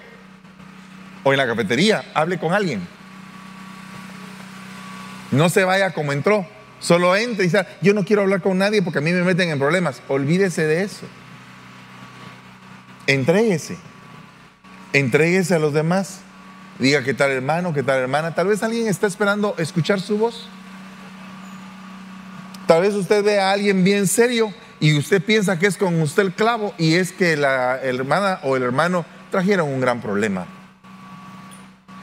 [1.23, 2.81] o en la cafetería, hable con alguien.
[5.31, 6.45] No se vaya como entró.
[6.79, 9.49] Solo entre y dice, yo no quiero hablar con nadie porque a mí me meten
[9.49, 10.01] en problemas.
[10.07, 11.05] Olvídese de eso.
[13.05, 13.77] Entréguese.
[14.93, 16.21] Entréguese a los demás.
[16.79, 18.33] Diga qué tal hermano, qué tal hermana.
[18.33, 20.47] Tal vez alguien está esperando escuchar su voz.
[22.65, 26.23] Tal vez usted ve a alguien bien serio y usted piensa que es con usted
[26.23, 30.45] el clavo y es que la hermana o el hermano trajeron un gran problema.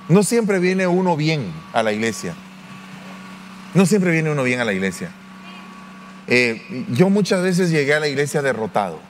[0.09, 2.35] No siempre viene uno bien a la iglesia.
[3.75, 5.11] No siempre viene uno bien a la iglesia.
[6.27, 9.01] Eh, yo muchas veces llegué a la iglesia derrotado.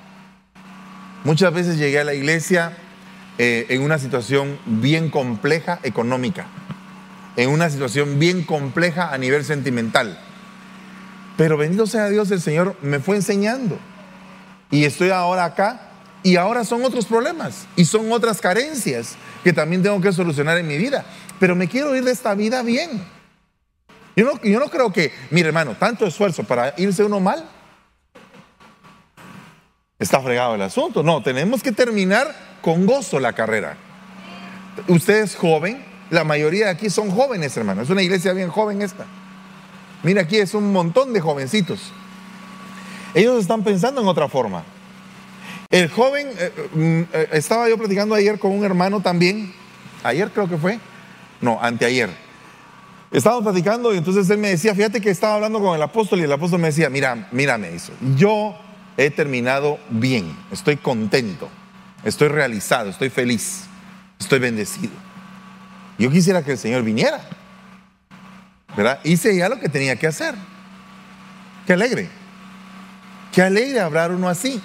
[1.24, 2.76] Muchas veces llegué a la iglesia
[3.38, 6.46] eh, en una situación bien compleja económica,
[7.36, 10.18] en una situación bien compleja a nivel sentimental.
[11.36, 13.78] Pero bendito sea Dios, el Señor me fue enseñando.
[14.70, 15.90] Y estoy ahora acá
[16.22, 20.66] y ahora son otros problemas y son otras carencias que también tengo que solucionar en
[20.66, 21.04] mi vida.
[21.38, 23.04] Pero me quiero ir de esta vida bien.
[24.16, 27.46] Yo no, yo no creo que, mire hermano, tanto esfuerzo para irse uno mal.
[29.98, 31.02] Está fregado el asunto.
[31.02, 32.34] No, tenemos que terminar
[32.66, 33.76] con gozo la carrera.
[34.88, 37.82] Usted es joven, la mayoría de aquí son jóvenes, hermano.
[37.82, 39.06] Es una iglesia bien joven esta.
[40.02, 41.92] Mira, aquí es un montón de jovencitos.
[43.14, 44.64] Ellos están pensando en otra forma.
[45.70, 49.54] El joven, eh, mm, eh, estaba yo platicando ayer con un hermano también,
[50.02, 50.80] ayer creo que fue,
[51.40, 52.10] no, anteayer.
[53.12, 56.24] Estábamos platicando y entonces él me decía, fíjate que estaba hablando con el apóstol y
[56.24, 58.56] el apóstol me decía, mira, mírame eso, yo
[58.96, 61.48] he terminado bien, estoy contento,
[62.06, 63.64] estoy realizado, estoy feliz,
[64.18, 64.92] estoy bendecido.
[65.98, 67.20] Yo quisiera que el Señor viniera,
[68.76, 69.00] ¿verdad?
[69.02, 70.34] Hice ya lo que tenía que hacer.
[71.66, 72.08] Qué alegre,
[73.32, 74.60] qué alegre hablar uno así.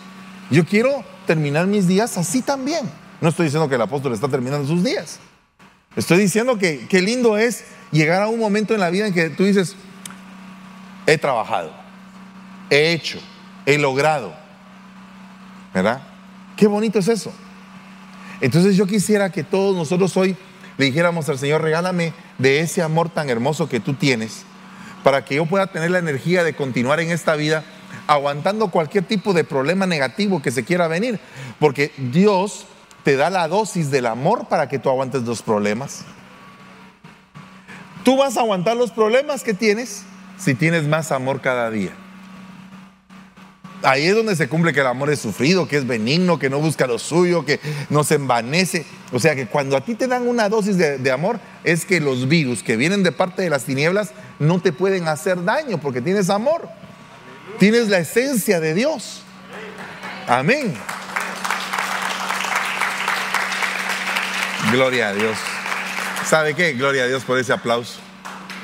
[0.52, 2.90] Yo quiero terminar mis días así también.
[3.22, 5.20] No estoy diciendo que el apóstol está terminando sus días.
[5.96, 9.30] Estoy diciendo que qué lindo es llegar a un momento en la vida en que
[9.32, 9.76] tú dices,
[11.08, 11.74] he trabajado,
[12.70, 13.20] he hecho,
[13.66, 14.34] he logrado.
[15.74, 16.02] ¿Verdad?
[16.62, 17.34] Qué bonito es eso.
[18.40, 20.38] Entonces yo quisiera que todos nosotros hoy
[20.78, 24.44] le dijéramos al Señor, regálame de ese amor tan hermoso que tú tienes,
[25.04, 27.64] para que yo pueda tener la energía de continuar en esta vida
[28.06, 31.20] aguantando cualquier tipo de problema negativo que se quiera venir,
[31.58, 32.68] porque Dios
[33.04, 36.06] te da la dosis del amor para que tú aguantes los problemas.
[38.04, 40.04] Tú vas a aguantar los problemas que tienes
[40.38, 41.94] si tienes más amor cada día.
[43.84, 46.60] Ahí es donde se cumple que el amor es sufrido, que es benigno, que no
[46.60, 48.86] busca lo suyo, que no se envanece.
[49.12, 52.00] O sea que cuando a ti te dan una dosis de, de, amor, es que
[52.00, 56.02] los virus que vienen de parte de las tinieblas no te pueden hacer daño porque
[56.02, 56.70] tienes amor.
[57.58, 59.24] Tienes la esencia de Dios.
[60.28, 60.74] Amén.
[64.72, 65.38] Gloria a Dios.
[66.26, 66.74] ¿Sabe qué?
[66.74, 68.00] Gloria a Dios por ese aplauso.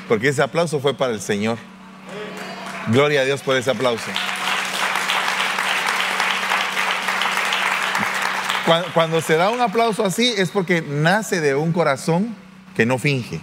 [0.08, 1.58] Porque ese aplauso fue para el Señor.
[2.86, 4.10] Gloria a Dios por ese aplauso.
[8.94, 12.34] Cuando, se da un aplauso así es porque nace de un corazón
[12.76, 13.40] que no finge,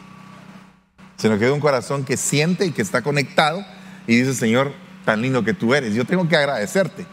[1.18, 3.66] sino que de un corazón que siente y que está conectado
[4.08, 7.06] y dice, Señor, tan lindo que tú eres, yo tengo que agradecerte.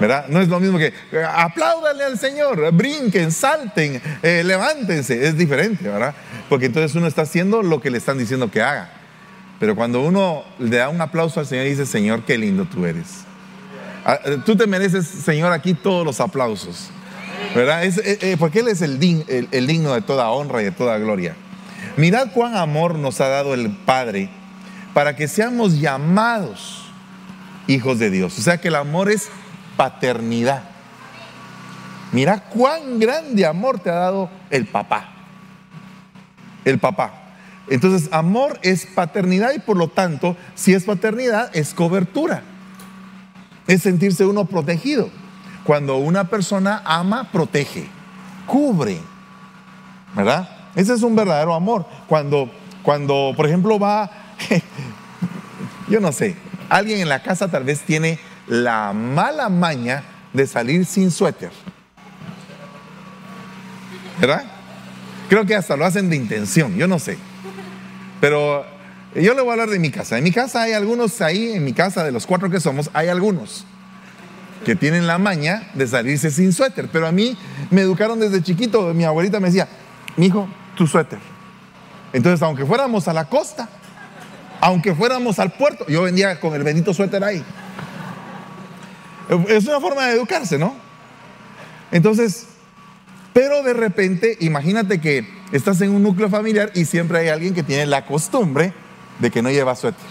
[0.00, 0.26] ¿verdad?
[0.28, 0.92] No es lo mismo que
[1.24, 5.26] apláudale al Señor, brinquen, salten, eh, levántense.
[5.26, 6.14] Es diferente, ¿verdad?
[6.48, 8.90] Porque entonces uno está haciendo lo que le están diciendo que haga.
[9.60, 12.84] Pero cuando uno le da un aplauso al Señor y dice, Señor, qué lindo tú
[12.84, 13.24] eres.
[14.04, 16.90] Ah, tú te mereces, Señor, aquí todos los aplausos.
[17.54, 17.82] ¿Verdad?
[18.38, 18.98] porque Él es el,
[19.50, 21.36] el digno de toda honra y de toda gloria.
[21.96, 24.30] Mirad cuán amor nos ha dado el Padre
[24.94, 26.84] para que seamos llamados
[27.66, 28.38] hijos de Dios.
[28.38, 29.28] O sea que el amor es
[29.76, 30.62] paternidad.
[32.12, 35.08] Mira cuán grande amor te ha dado el papá.
[36.64, 37.22] El papá.
[37.68, 42.42] Entonces, amor es paternidad y por lo tanto, si es paternidad, es cobertura.
[43.66, 45.10] Es sentirse uno protegido.
[45.64, 47.88] Cuando una persona ama, protege,
[48.46, 49.00] cubre.
[50.14, 50.48] ¿Verdad?
[50.74, 51.86] Ese es un verdadero amor.
[52.08, 52.50] Cuando,
[52.82, 54.10] cuando por ejemplo, va,
[55.88, 56.36] yo no sé,
[56.68, 61.50] alguien en la casa tal vez tiene la mala maña de salir sin suéter.
[64.20, 64.44] ¿Verdad?
[65.28, 67.18] Creo que hasta lo hacen de intención, yo no sé.
[68.20, 68.66] Pero
[69.14, 70.18] yo le voy a hablar de mi casa.
[70.18, 73.08] En mi casa hay algunos ahí, en mi casa de los cuatro que somos, hay
[73.08, 73.64] algunos
[74.64, 76.88] que tienen la maña de salirse sin suéter.
[76.92, 77.36] Pero a mí
[77.70, 78.92] me educaron desde chiquito.
[78.94, 79.68] Mi abuelita me decía,
[80.16, 81.18] mi hijo, tu suéter.
[82.12, 83.68] Entonces, aunque fuéramos a la costa,
[84.60, 87.42] aunque fuéramos al puerto, yo vendía con el bendito suéter ahí.
[89.48, 90.74] Es una forma de educarse, ¿no?
[91.90, 92.48] Entonces,
[93.32, 97.62] pero de repente, imagínate que estás en un núcleo familiar y siempre hay alguien que
[97.62, 98.72] tiene la costumbre
[99.18, 100.06] de que no lleva suéter.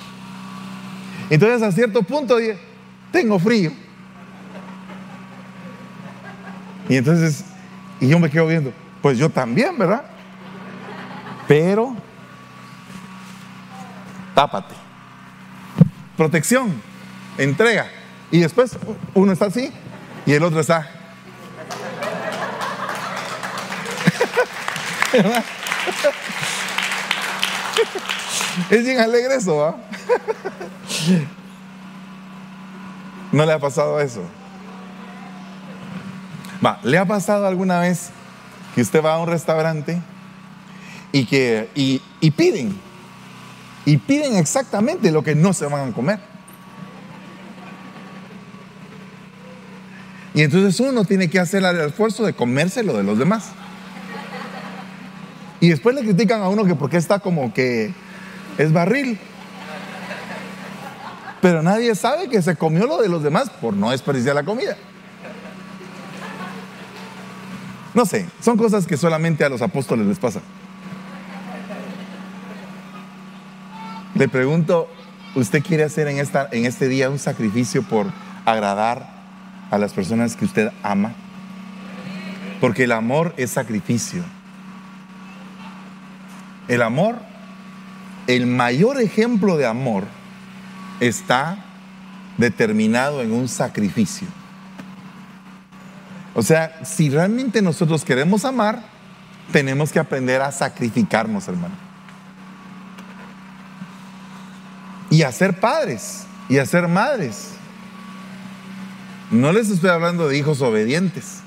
[1.29, 2.37] Entonces, a cierto punto,
[3.11, 3.71] tengo frío.
[6.91, 7.45] Y entonces,
[8.01, 10.03] y yo me quedo viendo, pues yo también, ¿verdad?
[11.47, 11.95] Pero,
[14.35, 14.75] tápate.
[16.17, 16.81] Protección,
[17.37, 17.87] entrega.
[18.29, 18.77] Y después
[19.13, 19.71] uno está así
[20.25, 20.85] y el otro está.
[28.69, 29.77] es bien alegre eso, ¿va?
[33.31, 34.40] ¿No le ha pasado eso?
[36.63, 38.09] Va, ¿le ha pasado alguna vez
[38.75, 39.99] que usted va a un restaurante
[41.11, 42.79] y que y, piden
[43.85, 46.19] y piden exactamente lo que no se van a comer?
[50.33, 53.49] Y entonces uno tiene que hacer el esfuerzo de comérselo de los demás.
[55.59, 57.93] Y después le critican a uno que porque está como que
[58.57, 59.19] es barril.
[61.41, 64.77] Pero nadie sabe que se comió lo de los demás por no desperdiciar la comida.
[67.93, 70.43] No sé, son cosas que solamente a los apóstoles les pasan.
[74.15, 74.87] Le pregunto,
[75.35, 78.07] ¿usted quiere hacer en, esta, en este día un sacrificio por
[78.45, 79.09] agradar
[79.71, 81.13] a las personas que usted ama?
[82.61, 84.23] Porque el amor es sacrificio.
[86.67, 87.15] El amor,
[88.27, 90.05] el mayor ejemplo de amor
[90.99, 91.57] está
[92.37, 94.27] determinado en un sacrificio.
[96.33, 98.83] O sea, si realmente nosotros queremos amar,
[99.51, 101.75] tenemos que aprender a sacrificarnos, hermano.
[105.09, 107.49] Y a ser padres y a ser madres.
[109.29, 111.39] No les estoy hablando de hijos obedientes.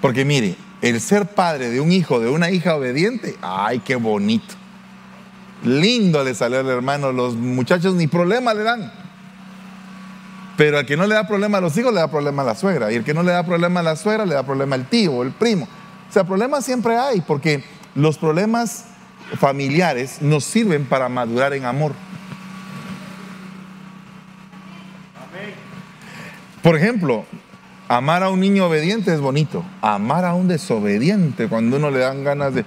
[0.00, 4.54] Porque mire, el ser padre de un hijo, de una hija obediente, ay, qué bonito.
[5.62, 9.01] Lindo le salió al hermano, los muchachos ni problema le dan.
[10.56, 12.54] Pero al que no le da problema a los hijos, le da problema a la
[12.54, 12.92] suegra.
[12.92, 15.12] Y el que no le da problema a la suegra, le da problema al tío
[15.12, 15.66] o el primo.
[16.08, 18.84] O sea, problemas siempre hay, porque los problemas
[19.38, 21.92] familiares nos sirven para madurar en amor.
[26.62, 27.24] Por ejemplo,
[27.88, 29.64] amar a un niño obediente es bonito.
[29.80, 32.64] Amar a un desobediente, cuando uno le dan ganas de,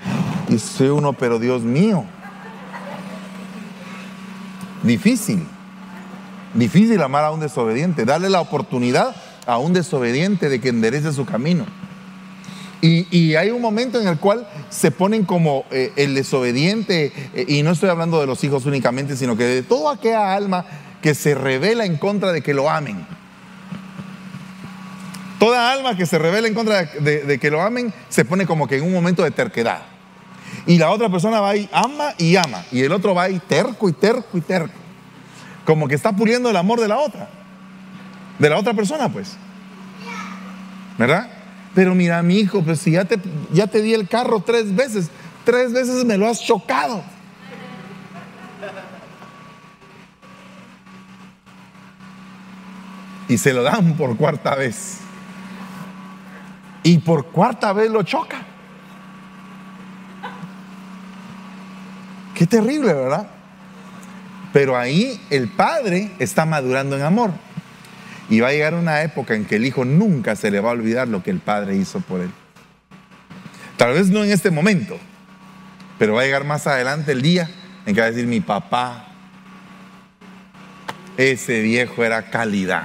[0.49, 2.03] dice uno, pero Dios mío.
[4.83, 5.47] Difícil.
[6.55, 8.05] Difícil amar a un desobediente.
[8.05, 9.15] Darle la oportunidad
[9.45, 11.65] a un desobediente de que enderece su camino.
[12.81, 17.63] Y, hay un momento en el cual se ponen como eh, el desobediente, eh, y
[17.63, 20.65] no estoy hablando de los hijos únicamente, sino que de toda aquella alma
[21.01, 23.07] que se revela en contra de que lo amen.
[25.39, 28.77] Toda alma que se revela en contra de, que lo amen se pone como que
[28.77, 29.81] en un momento de terquedad.
[30.67, 32.65] Y la otra persona va y ama y ama.
[32.71, 34.84] Y el otro va y terco y terco y terco.
[35.65, 37.27] Como que está puliendo el amor de la otra.
[38.39, 39.35] De la otra persona, pues.
[40.97, 41.29] ¿Verdad?
[41.73, 43.19] Pero mira, mi hijo, pues si ya te,
[43.51, 45.09] ya te di el carro tres veces,
[45.43, 47.03] tres veces me lo has chocado.
[53.27, 54.99] y se lo dan por cuarta vez.
[56.83, 58.37] Y por cuarta vez lo choca.
[62.35, 63.27] Qué terrible, ¿verdad?
[64.55, 67.31] Pero ahí el padre está madurando en amor.
[68.29, 70.71] Y va a llegar una época en que el hijo nunca se le va a
[70.71, 72.31] olvidar lo que el padre hizo por él.
[73.75, 74.97] Tal vez no en este momento,
[75.99, 77.49] pero va a llegar más adelante el día
[77.85, 79.09] en que va a decir mi papá,
[81.17, 82.83] ese viejo era calidad.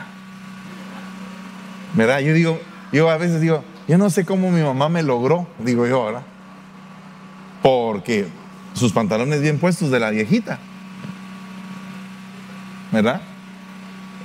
[1.95, 2.19] ¿Verdad?
[2.19, 2.61] Yo digo,
[2.91, 6.23] yo a veces digo, yo no sé cómo mi mamá me logró, digo yo, ¿verdad?
[7.63, 8.27] Porque
[8.75, 10.59] sus pantalones bien puestos de la viejita.
[12.93, 13.21] ¿Verdad?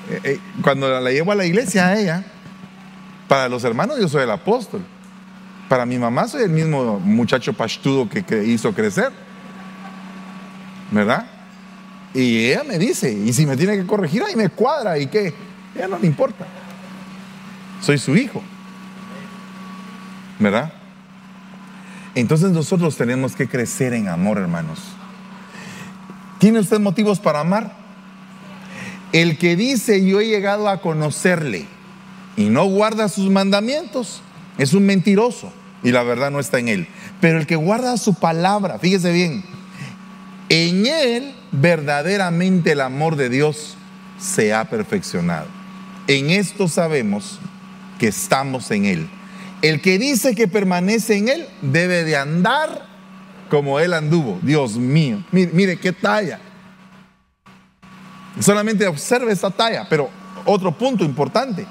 [0.09, 2.23] Eh, eh, cuando la llevo a la iglesia a ella,
[3.27, 4.81] para los hermanos yo soy el apóstol.
[5.69, 9.11] Para mi mamá soy el mismo muchacho pastudo que, hizo crecer.
[10.91, 11.25] ¿Verdad?
[12.13, 15.33] Y ella me dice, y si me tiene que corregir, ahí me cuadra y qué,
[15.75, 16.45] ya no le importa.
[17.81, 18.41] Soy su hijo.
[20.39, 20.71] ¿Verdad?
[22.13, 24.79] Entonces nosotros tenemos que crecer en amor, hermanos.
[26.39, 27.84] ¿Tiene usted motivos para amar?
[29.15, 31.67] El que dice yo he llegado a conocerle
[32.35, 34.21] y no guarda sus mandamientos
[34.57, 35.53] es un mentiroso
[35.83, 36.87] y la verdad no está en él.
[37.21, 39.45] Pero el que guarda su palabra, fíjese bien,
[40.49, 43.77] en él verdaderamente el amor de Dios
[44.19, 45.47] se ha perfeccionado.
[46.07, 47.39] En esto sabemos
[47.97, 49.09] que estamos en él.
[49.61, 52.85] El que dice que permanece en él debe de andar
[53.49, 54.39] como él anduvo.
[54.41, 56.41] Dios mío, mire, mire qué talla.
[58.39, 60.09] Solamente observe esta talla, pero
[60.45, 61.65] otro punto importante,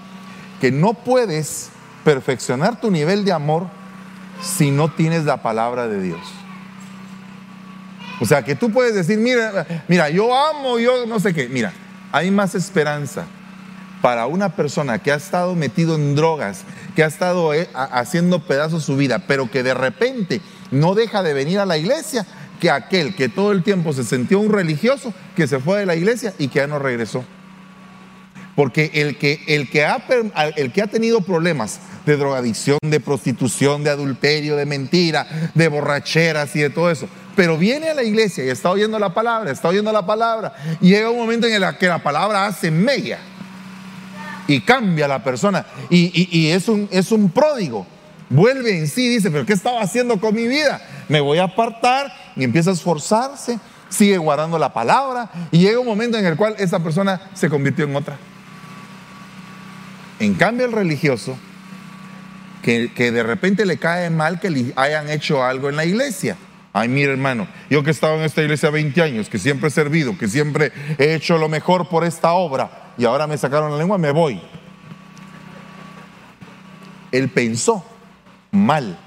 [0.61, 1.71] que no puedes
[2.05, 3.67] perfeccionar tu nivel de amor
[4.43, 6.21] si no tienes la palabra de Dios.
[8.21, 11.49] O sea, que tú puedes decir, mira, mira, yo amo, yo no sé qué.
[11.49, 11.73] Mira,
[12.13, 13.25] hay más esperanza
[14.01, 16.63] para una persona que ha estado metido en drogas,
[16.95, 20.41] que ha estado eh, haciendo pedazos su vida, pero que de repente
[20.71, 22.27] no deja de venir a la iglesia,
[22.65, 25.97] que aquel que todo el tiempo se sintió un religioso, que se fue de la
[25.97, 27.23] iglesia y que ya no regresó.
[28.57, 30.03] Porque el que, el que, ha,
[30.57, 36.57] el que ha tenido problemas de drogadicción, de prostitución, de adulterio, de mentira, de borracheras
[36.57, 37.07] y de todo eso,
[37.37, 40.89] pero viene a la iglesia y está oyendo la palabra, está oyendo la palabra, y
[40.89, 43.19] llega un momento en el que la palabra hace mella
[44.47, 47.87] y cambia a la persona y, es, un, es un pródigo.
[48.31, 50.81] Vuelve en sí, dice, pero ¿qué estaba haciendo con mi vida?
[51.11, 53.59] Me voy a apartar y empieza a esforzarse,
[53.89, 57.85] sigue guardando la palabra y llega un momento en el cual esa persona se convirtió
[57.85, 58.17] en otra.
[60.19, 61.37] En cambio el religioso,
[62.63, 66.37] que, que de repente le cae mal que le hayan hecho algo en la iglesia.
[66.73, 69.71] Ay, mire hermano, yo que he estado en esta iglesia 20 años, que siempre he
[69.71, 73.79] servido, que siempre he hecho lo mejor por esta obra y ahora me sacaron la
[73.79, 74.41] lengua, me voy.
[77.13, 77.85] Él pensó
[78.51, 78.99] mal.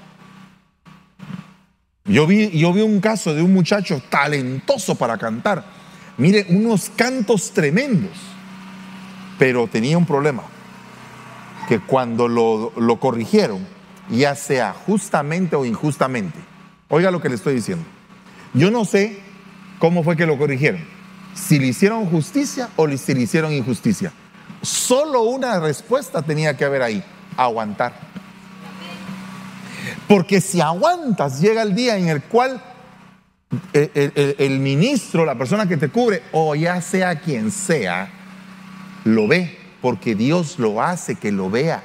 [2.08, 5.64] Yo vi, yo vi un caso de un muchacho talentoso para cantar.
[6.16, 8.16] Mire, unos cantos tremendos.
[9.38, 10.42] Pero tenía un problema.
[11.68, 13.64] Que cuando lo, lo corrigieron,
[14.10, 16.38] ya sea justamente o injustamente,
[16.90, 17.84] Oiga lo que le estoy diciendo.
[18.54, 19.18] Yo no sé
[19.78, 20.80] cómo fue que lo corrigieron.
[21.34, 24.12] Si le hicieron justicia o si le hicieron injusticia.
[24.62, 27.04] Solo una respuesta tenía que haber ahí.
[27.36, 27.92] Aguantar.
[30.08, 32.62] Porque si aguantas, llega el día en el cual
[33.72, 38.10] el, ministro, la persona que te cubre, o ya sea quien sea,
[39.04, 39.58] lo ve.
[39.82, 41.82] Porque Dios lo hace que lo vea.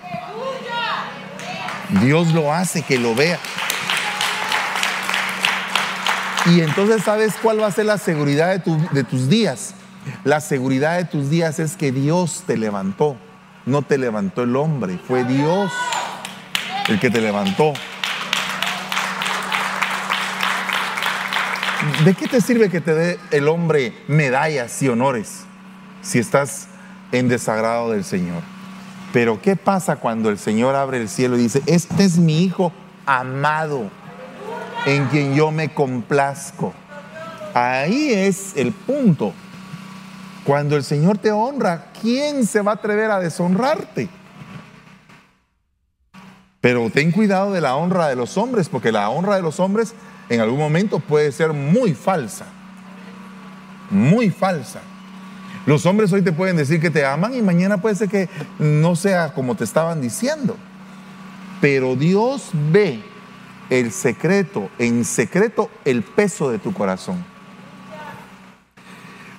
[2.02, 3.40] Dios lo hace que lo vea.
[6.46, 9.76] Y entonces sabes cuál va a ser la seguridad de, tus días.
[10.24, 13.16] La seguridad de tus días es que Dios te levantó.
[13.66, 15.72] No te levantó el hombre, fue Dios
[16.90, 17.74] el que te levantó.
[22.06, 25.44] ¿De qué te sirve que te dé el hombre medallas y honores
[26.02, 26.68] si estás
[27.12, 28.42] en desagrado del Señor?
[29.14, 32.72] Pero ¿qué pasa cuando el Señor abre el cielo y dice, este es mi hijo
[33.06, 33.90] amado?
[34.86, 36.74] en quien yo me complazco.
[37.54, 39.34] Ahí es el punto.
[40.44, 44.10] Cuando el Señor te honra, ¿quién se va a atrever a deshonrarte?
[46.60, 49.94] Pero ten cuidado de la honra de los hombres, porque la honra de los hombres
[50.30, 52.46] en algún momento puede ser muy falsa.
[53.90, 54.82] Muy falsa.
[55.66, 58.96] Los hombres hoy te pueden decir que te aman y mañana puede ser que no
[58.96, 60.58] sea como te estaban diciendo.
[61.62, 63.02] Pero Dios ve
[63.70, 67.24] el secreto, en secreto, el peso de tu corazón.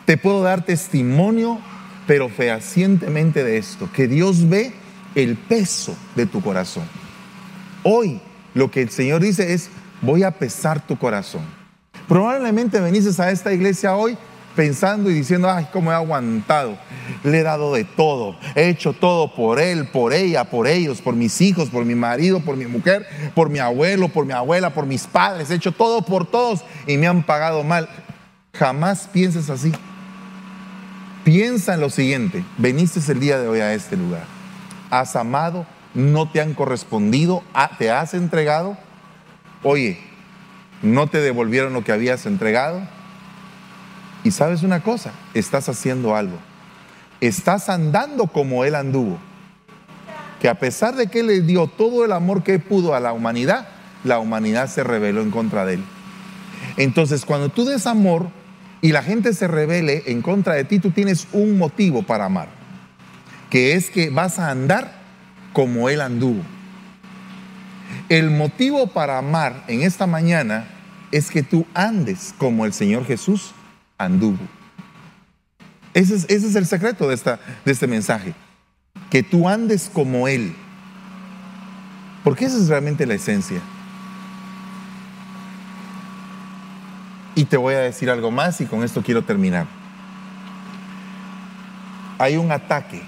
[0.07, 1.61] Te puedo dar testimonio
[2.07, 4.73] pero fehacientemente de esto, que Dios ve
[5.15, 6.85] el peso de tu corazón.
[7.83, 8.21] Hoy
[8.55, 9.71] lo que el Señor dice es,
[10.05, 11.43] voy a pesar tu corazón.
[12.09, 14.17] Probablemente veniste a esta iglesia hoy
[14.55, 16.77] pensando y diciendo, ay, cómo he aguantado.
[17.23, 18.37] Le he dado de todo.
[18.55, 22.41] He hecho todo por él, por ella, por ellos, por mis hijos, por mi marido,
[22.41, 25.51] por mi mujer, por mi abuelo, por mi abuela, por mis padres.
[25.51, 27.89] He hecho todo por todos y me han pagado mal.
[28.55, 29.73] Jamás pienses así.
[31.25, 32.45] Piensa en lo siguiente.
[32.59, 34.25] Veniste el día de hoy a este lugar.
[34.91, 37.43] Has amado, no te han correspondido,
[37.79, 38.77] te has entregado.
[39.65, 39.99] Oye,
[40.83, 42.83] no te devolvieron lo que habías entregado
[44.23, 46.37] y sabes una cosa, estás haciendo algo.
[47.21, 49.19] Estás andando como Él anduvo.
[50.41, 53.15] Que a pesar de que Él le dio todo el amor que pudo a la
[53.15, 53.69] humanidad,
[54.05, 55.85] la humanidad se rebeló en contra de Él.
[56.77, 58.29] Entonces, cuando tú des amor
[58.83, 62.49] y la gente se rebele en contra de ti, tú tienes un motivo para amar.
[63.49, 64.93] Que es que vas a andar
[65.55, 66.43] como Él anduvo.
[68.09, 70.67] El motivo para amar en esta mañana
[71.11, 73.53] es que tú andes como el Señor Jesús
[73.99, 74.39] anduvo.
[75.95, 78.35] Ese es, el secreto de, de este mensaje.
[79.11, 80.55] Que tú andes como Él.
[82.25, 83.61] Porque esa es realmente la esencia.
[87.37, 89.67] Y te voy a decir algo más y con esto quiero terminar.
[92.19, 93.03] Hay un ataque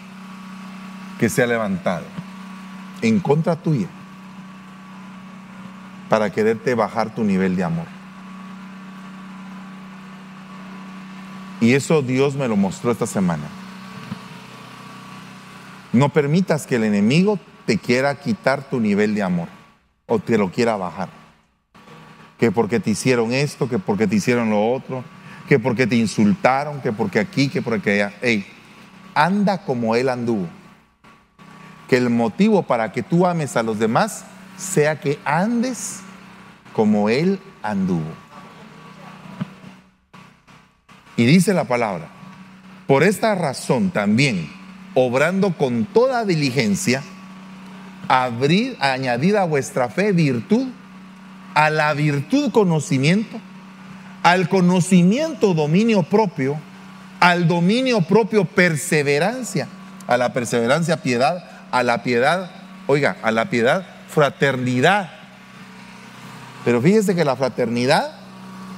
[1.18, 2.04] que se ha levantado
[3.02, 3.88] en contra tuya
[6.08, 7.86] para quererte bajar tu nivel de amor.
[11.60, 13.44] Y eso Dios me lo mostró esta semana.
[15.92, 19.48] No permitas que el enemigo te quiera quitar tu nivel de amor
[20.06, 21.08] o te lo quiera bajar.
[22.38, 25.02] Que porque te hicieron esto, que porque te hicieron lo otro,
[25.48, 28.14] que porque te insultaron, que porque aquí, que porque allá.
[28.20, 28.46] Ey,
[29.14, 30.46] anda como Él anduvo.
[31.88, 34.26] Que el motivo para que tú ames a los demás
[34.56, 36.00] sea que andes
[36.72, 38.12] como Él anduvo.
[41.16, 42.08] Y dice la palabra,
[42.86, 44.50] por esta razón también,
[44.94, 47.02] obrando con toda diligencia,
[48.08, 50.68] abrir, añadida a vuestra fe virtud,
[51.54, 53.40] a la virtud conocimiento,
[54.22, 56.58] al conocimiento dominio propio,
[57.18, 59.68] al dominio propio perseverancia,
[60.06, 62.50] a la perseverancia piedad, a la piedad,
[62.86, 65.10] oiga, a la piedad fraternidad.
[66.64, 68.12] Pero fíjese que la fraternidad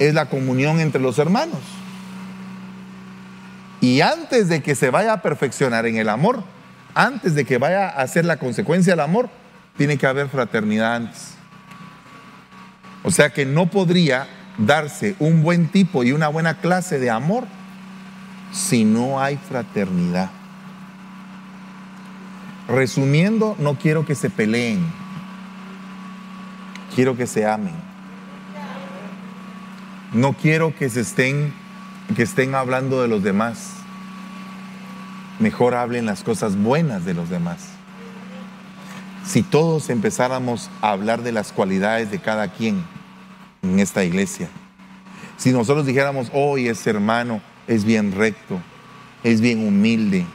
[0.01, 1.61] es la comunión entre los hermanos.
[3.81, 6.43] Y antes de que se vaya a perfeccionar en el amor,
[6.93, 9.31] antes de que vaya a ser la consecuencia del amor,
[9.77, 11.35] tiene que haber fraternidad antes.
[13.05, 14.27] O sea que no podría
[14.59, 17.45] darse un buen tipo y una buena clase de amor
[18.51, 20.31] si no hay fraternidad.
[22.67, 24.85] Resumiendo, no quiero que se peleen,
[26.99, 27.77] quiero que se amen.
[30.13, 31.55] No quiero que se estén
[32.17, 33.75] que estén hablando de los demás.
[35.39, 37.69] Mejor hablen las cosas buenas de los demás.
[39.25, 42.83] Si todos empezáramos a hablar de las cualidades de cada quien
[43.63, 44.49] en esta iglesia,
[45.37, 48.59] si nosotros dijéramos, hoy ese hermano es bien recto,
[49.23, 50.27] es bien humilde,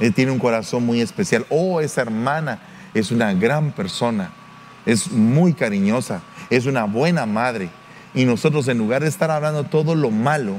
[0.00, 2.58] él tiene un corazón muy especial, oh, esa hermana
[2.92, 4.32] es una gran persona,
[4.88, 7.68] es muy cariñosa, es una buena madre,
[8.14, 10.54] y nosotros en lugar de estar hablando todo lo malo,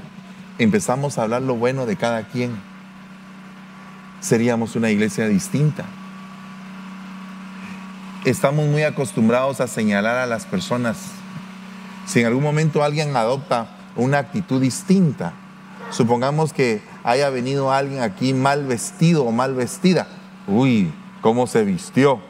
[0.59, 2.51] empezamos a hablar lo bueno de cada quien,
[4.19, 5.85] seríamos una iglesia distinta.
[8.23, 10.97] Estamos muy acostumbrados a señalar a las personas.
[12.05, 13.65] Si en algún momento alguien adopta
[13.95, 15.33] una actitud distinta,
[15.89, 20.05] supongamos que haya venido alguien aquí mal vestido o mal vestida,
[20.45, 22.28] uy, ¿cómo se vistió?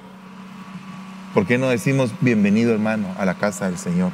[1.34, 4.12] ¿Por qué no decimos bienvenido hermano a la casa del Señor?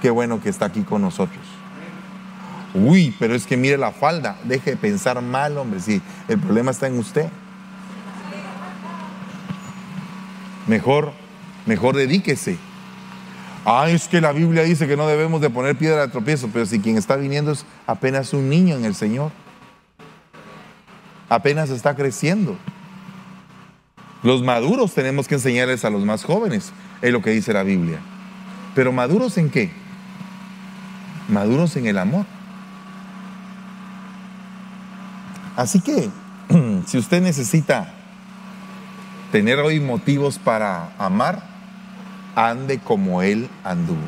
[0.00, 1.44] Qué bueno que está aquí con nosotros.
[2.72, 4.36] Uy, pero es que mire la falda.
[4.44, 7.28] Deje de pensar mal, hombre, si el problema está en usted.
[10.68, 11.12] Mejor,
[11.66, 12.58] mejor dedíquese.
[13.64, 16.64] Ah, es que la Biblia dice que no debemos de poner piedra de tropiezo, pero
[16.64, 19.32] si quien está viniendo es apenas un niño en el Señor.
[21.28, 22.56] Apenas está creciendo.
[24.22, 27.98] Los maduros tenemos que enseñarles a los más jóvenes, es lo que dice la Biblia.
[28.74, 29.70] Pero maduros en qué?
[31.28, 32.26] Maduros en el amor.
[35.56, 36.10] Así que,
[36.86, 37.92] si usted necesita
[39.32, 41.42] tener hoy motivos para amar,
[42.34, 43.98] ande como Él anduvo.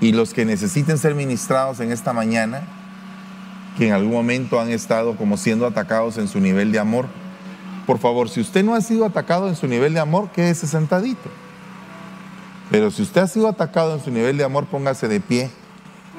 [0.00, 2.62] Y los que necesiten ser ministrados en esta mañana,
[3.76, 7.06] que en algún momento han estado como siendo atacados en su nivel de amor.
[7.86, 11.30] Por favor, si usted no ha sido atacado en su nivel de amor, quédese sentadito.
[12.70, 15.50] Pero si usted ha sido atacado en su nivel de amor, póngase de pie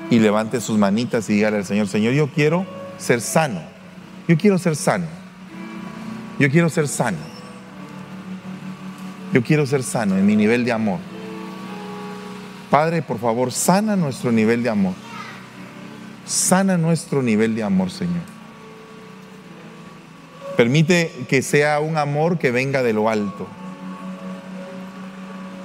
[0.09, 2.65] y levante sus manitas y dígale al Señor, Señor, yo quiero
[2.97, 3.61] ser sano.
[4.30, 5.07] Yo quiero ser sano.
[6.39, 7.18] Yo quiero ser sano.
[9.34, 10.99] Yo quiero ser sano en mi nivel de amor.
[12.70, 14.93] Padre, por favor, sana nuestro nivel de amor.
[16.26, 18.36] Sana nuestro nivel de amor, Señor.
[20.58, 23.45] Permite que sea un amor que venga de lo alto.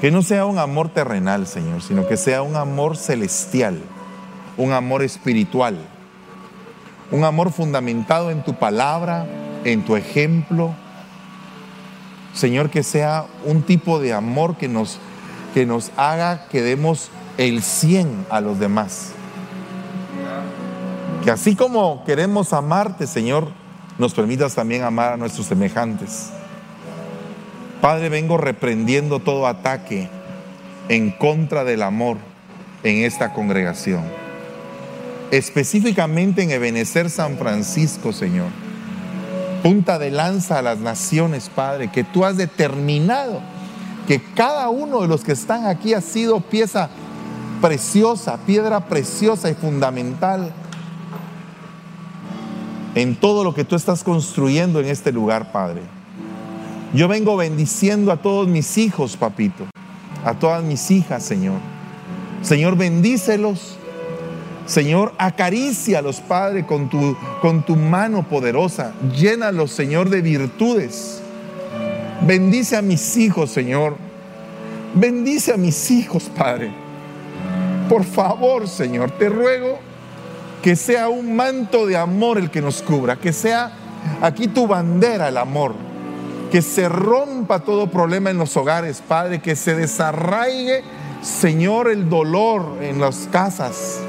[0.02, 3.80] Que no sea un amor terrenal, Señor, sino que sea un amor celestial,
[4.58, 5.78] un amor espiritual,
[7.10, 9.26] un amor fundamentado en tu palabra,
[9.64, 10.74] en tu ejemplo.
[12.34, 14.98] Señor, que sea un tipo de amor que nos,
[15.54, 19.12] que nos haga que demos el 100 a los demás.
[21.24, 23.61] Que así como queremos amarte, Señor,
[23.98, 26.30] nos permitas también amar a nuestros semejantes.
[27.80, 30.08] Padre, vengo reprendiendo todo ataque
[30.88, 32.16] en contra del amor
[32.82, 34.02] en esta congregación.
[35.30, 38.48] Específicamente en Ebenecer San Francisco, Señor.
[39.62, 43.40] Punta de lanza a las naciones, Padre, que tú has determinado
[44.06, 46.90] que cada uno de los que están aquí ha sido pieza
[47.60, 50.52] preciosa, piedra preciosa y fundamental
[52.94, 55.82] en todo lo que tú estás construyendo en este lugar, Padre.
[56.94, 59.64] Yo vengo bendiciendo a todos mis hijos, papito,
[60.24, 61.58] a todas mis hijas, Señor.
[62.42, 63.78] Señor, bendícelos.
[64.66, 68.92] Señor, acarícialos, Padre, con tu, con tu mano poderosa.
[69.16, 71.20] Llénalos, Señor, de virtudes.
[72.26, 73.96] Bendice a mis hijos, Señor.
[74.94, 76.70] Bendice a mis hijos, Padre.
[77.88, 79.78] Por favor, Señor, te ruego
[80.62, 83.72] que sea un manto de amor el que nos cubra, que sea
[84.20, 85.74] aquí tu bandera el amor,
[86.50, 90.84] que se rompa todo problema en los hogares, Padre, que se desarraigue,
[91.20, 94.00] Señor, el dolor en las casas.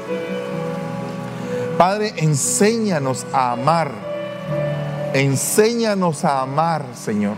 [1.76, 3.90] Padre, enséñanos a amar,
[5.12, 7.34] enséñanos a amar, Señor,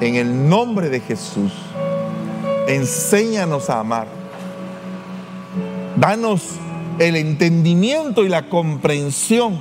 [0.00, 1.52] en el nombre de Jesús.
[2.66, 4.08] Enséñanos a amar.
[5.96, 6.58] Danos
[6.98, 9.58] el entendimiento y la comprensión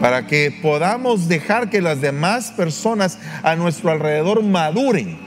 [0.00, 5.18] para que podamos dejar que las demás personas a nuestro alrededor maduren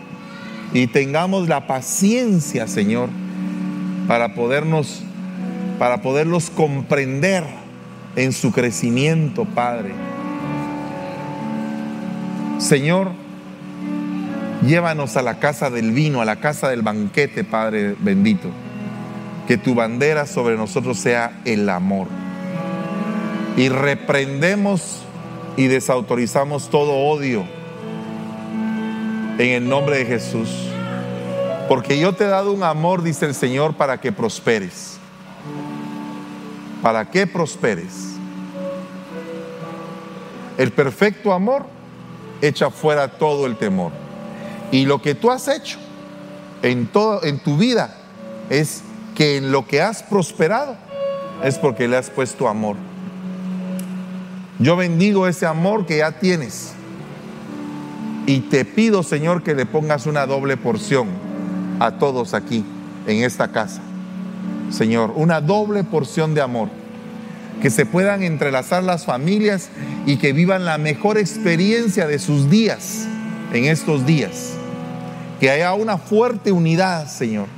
[0.73, 3.09] y tengamos la paciencia, Señor,
[4.07, 5.03] para podernos
[5.79, 7.43] para poderlos comprender
[8.15, 9.91] en su crecimiento, Padre.
[12.57, 13.11] Señor,
[14.65, 18.49] llévanos a la casa del vino, a la casa del banquete, Padre bendito
[19.47, 22.07] que tu bandera sobre nosotros sea el amor.
[23.55, 25.01] Y reprendemos
[25.55, 27.45] y desautorizamos todo odio
[29.39, 30.49] en el nombre de Jesús.
[31.69, 34.97] Porque yo te he dado un amor, dice el Señor, para que prosperes.
[36.81, 38.13] Para que prosperes.
[40.57, 41.65] El perfecto amor
[42.41, 43.91] echa fuera todo el temor.
[44.71, 45.77] Y lo que tú has hecho
[46.61, 47.95] en, todo, en tu vida
[48.49, 48.83] es
[49.17, 50.75] que en lo que has prosperado
[51.43, 52.75] es porque le has puesto amor.
[54.59, 56.73] Yo bendigo ese amor que ya tienes.
[58.27, 61.07] Y te pido, Señor, que le pongas una doble porción
[61.79, 62.63] a todos aquí,
[63.07, 63.81] en esta casa.
[64.69, 66.69] Señor, una doble porción de amor.
[67.59, 69.69] Que se puedan entrelazar las familias
[70.05, 73.07] y que vivan la mejor experiencia de sus días
[73.51, 74.53] en estos días.
[75.39, 77.56] Que haya una fuerte unidad, Señor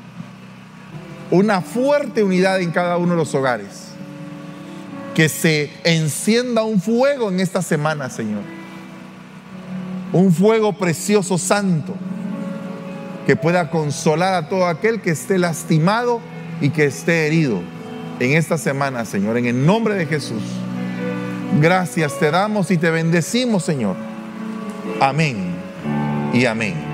[1.31, 3.89] una fuerte unidad en cada uno de los hogares.
[5.15, 8.41] Que se encienda un fuego en esta semana, Señor.
[10.13, 11.93] Un fuego precioso, santo,
[13.25, 16.21] que pueda consolar a todo aquel que esté lastimado
[16.61, 17.61] y que esté herido
[18.19, 19.37] en esta semana, Señor.
[19.37, 20.41] En el nombre de Jesús.
[21.61, 23.95] Gracias te damos y te bendecimos, Señor.
[24.99, 25.55] Amén
[26.33, 26.88] y amén.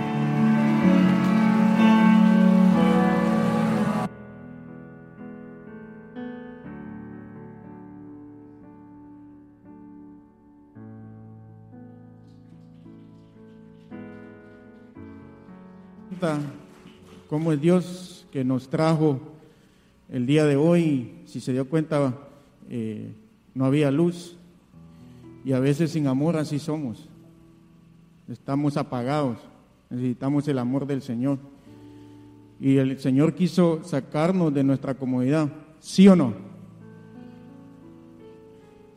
[17.29, 19.19] Cómo es Dios que nos trajo
[20.09, 21.21] el día de hoy.
[21.25, 22.13] Si se dio cuenta,
[22.69, 23.13] eh,
[23.53, 24.37] no había luz.
[25.43, 27.09] Y a veces sin amor así somos.
[28.27, 29.37] Estamos apagados.
[29.89, 31.37] Necesitamos el amor del Señor.
[32.59, 35.49] Y el Señor quiso sacarnos de nuestra comodidad.
[35.79, 36.33] ¿Sí o no?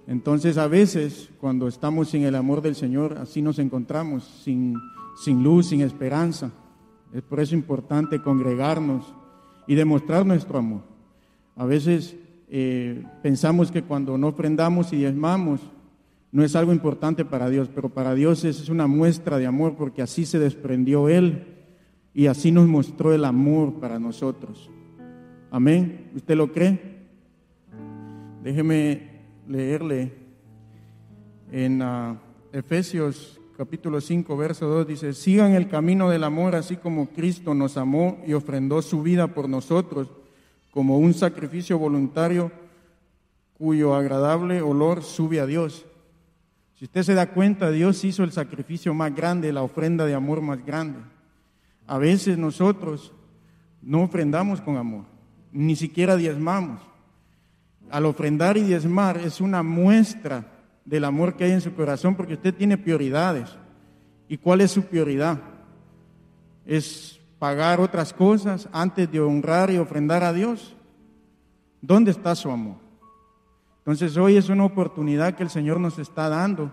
[0.06, 4.74] Entonces a veces cuando estamos sin el amor del Señor, así nos encontramos, sin,
[5.22, 6.50] sin luz, sin esperanza.
[7.12, 9.14] Es por eso importante congregarnos
[9.66, 10.82] y demostrar nuestro amor.
[11.56, 12.16] A veces
[12.48, 15.60] eh, pensamos que cuando no prendamos y diezmamos,
[16.30, 20.02] no es algo importante para Dios, pero para Dios es una muestra de amor porque
[20.02, 21.46] así se desprendió Él
[22.12, 24.70] y así nos mostró el amor para nosotros.
[25.50, 26.10] Amén.
[26.14, 26.98] ¿Usted lo cree?
[28.42, 29.08] Déjeme
[29.46, 30.12] leerle
[31.50, 32.20] en ah,
[32.52, 37.76] Efesios capítulo 5, verso 2, dice, sigan el camino del amor así como Cristo nos
[37.76, 40.06] amó y ofrendó su vida por nosotros
[40.70, 42.52] como un sacrificio voluntario
[43.54, 45.86] cuyo agradable olor sube a Dios.
[46.76, 50.40] Si usted se da cuenta, Dios hizo el sacrificio más grande, la ofrenda de amor
[50.40, 51.00] más grande.
[51.88, 53.12] A veces nosotros
[53.82, 55.02] no ofrendamos con amor,
[55.50, 56.80] ni siquiera diezmamos
[57.90, 60.57] al ofrendar y diezmar es una muestra
[60.88, 63.50] del amor que hay en su corazón porque usted tiene prioridades.
[64.26, 65.38] ¿Y cuál es su prioridad?
[66.64, 70.74] ¿Es pagar otras cosas antes de honrar y ofrendar a Dios?
[71.82, 72.76] ¿Dónde está su amor?
[73.80, 76.72] Entonces hoy es una oportunidad que el Señor nos está dando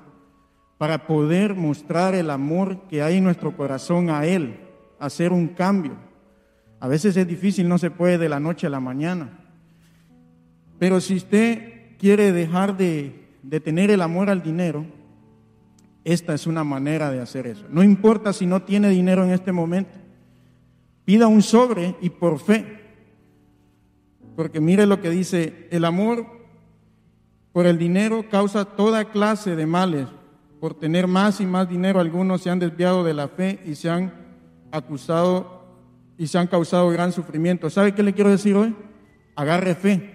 [0.77, 4.59] para poder mostrar el amor que hay en nuestro corazón a Él,
[4.97, 5.97] hacer un cambio.
[6.79, 9.39] A veces es difícil, no se puede de la noche a la mañana.
[10.79, 13.24] Pero si usted quiere dejar de,
[13.59, 14.85] tener el amor al dinero,
[16.03, 17.65] esta es una manera de hacer eso.
[17.69, 19.91] No importa si no tiene dinero en este momento.
[21.03, 22.79] Pida un sobre y por fe.
[24.35, 26.27] Porque mire lo que dice, el amor
[27.51, 30.07] por el dinero causa toda clase de males.
[30.59, 33.89] Por tener más y más dinero algunos se han desviado de la fe y se
[33.89, 34.13] han
[34.71, 35.65] acusado
[36.17, 37.69] y se han causado gran sufrimiento.
[37.69, 38.75] ¿Sabe qué le quiero decir hoy?
[39.35, 40.14] Agarre fe.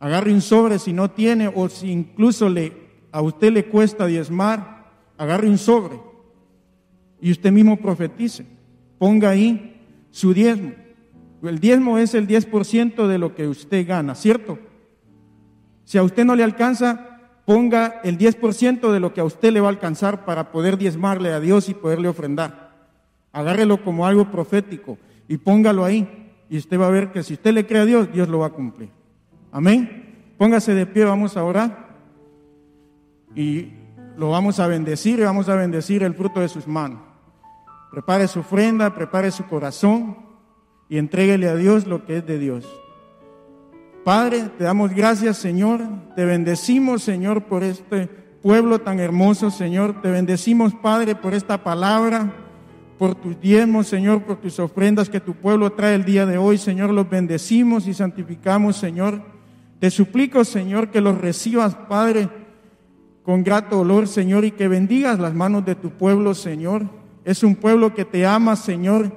[0.00, 2.72] Agarre un sobre si no tiene o si incluso le,
[3.12, 6.00] a usted le cuesta diezmar, agarre un sobre
[7.20, 8.46] y usted mismo profetice.
[8.98, 9.80] Ponga ahí
[10.10, 10.72] su diezmo.
[11.42, 14.58] El diezmo es el 10% de lo que usted gana, ¿cierto?
[15.84, 19.60] Si a usted no le alcanza, ponga el 10% de lo que a usted le
[19.60, 22.70] va a alcanzar para poder diezmarle a Dios y poderle ofrendar.
[23.32, 24.98] Agárrelo como algo profético
[25.28, 26.08] y póngalo ahí.
[26.48, 28.46] Y usted va a ver que si usted le cree a Dios, Dios lo va
[28.46, 28.90] a cumplir.
[29.52, 30.34] Amén.
[30.38, 31.90] Póngase de pie, vamos a orar.
[33.34, 33.72] Y
[34.16, 37.00] lo vamos a bendecir y vamos a bendecir el fruto de sus manos.
[37.90, 40.16] Prepare su ofrenda, prepare su corazón
[40.88, 42.68] y entréguele a Dios lo que es de Dios.
[44.04, 45.80] Padre, te damos gracias, Señor.
[46.16, 50.00] Te bendecimos, Señor, por este pueblo tan hermoso, Señor.
[50.00, 52.32] Te bendecimos, Padre, por esta palabra
[53.00, 56.58] por tus diezmos, Señor, por tus ofrendas que tu pueblo trae el día de hoy,
[56.58, 59.22] Señor, los bendecimos y santificamos, Señor.
[59.80, 62.28] Te suplico, Señor, que los recibas, Padre,
[63.22, 66.84] con grato olor, Señor, y que bendigas las manos de tu pueblo, Señor.
[67.24, 69.10] Es un pueblo que te ama, Señor,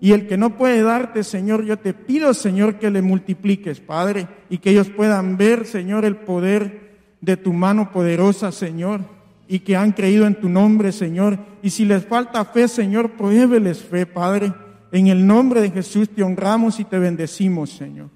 [0.00, 4.28] y el que no puede darte, Señor, yo te pido, Señor, que le multipliques, Padre,
[4.48, 6.88] y que ellos puedan ver, Señor, el poder
[7.20, 9.00] de tu mano poderosa, Señor,
[9.46, 11.38] y que han creído en tu nombre, Señor.
[11.62, 14.54] Y si les falta fe, Señor, prohíbeles fe, Padre.
[14.90, 18.08] En el nombre de Jesús te honramos y te bendecimos, Señor.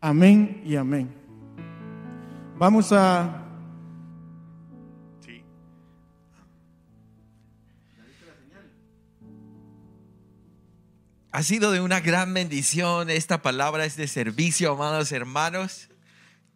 [0.00, 1.17] Amén y amén.
[2.58, 3.44] Vamos a...
[11.30, 13.10] Ha sido de una gran bendición.
[13.10, 15.88] Esta palabra es de servicio, amados hermanos.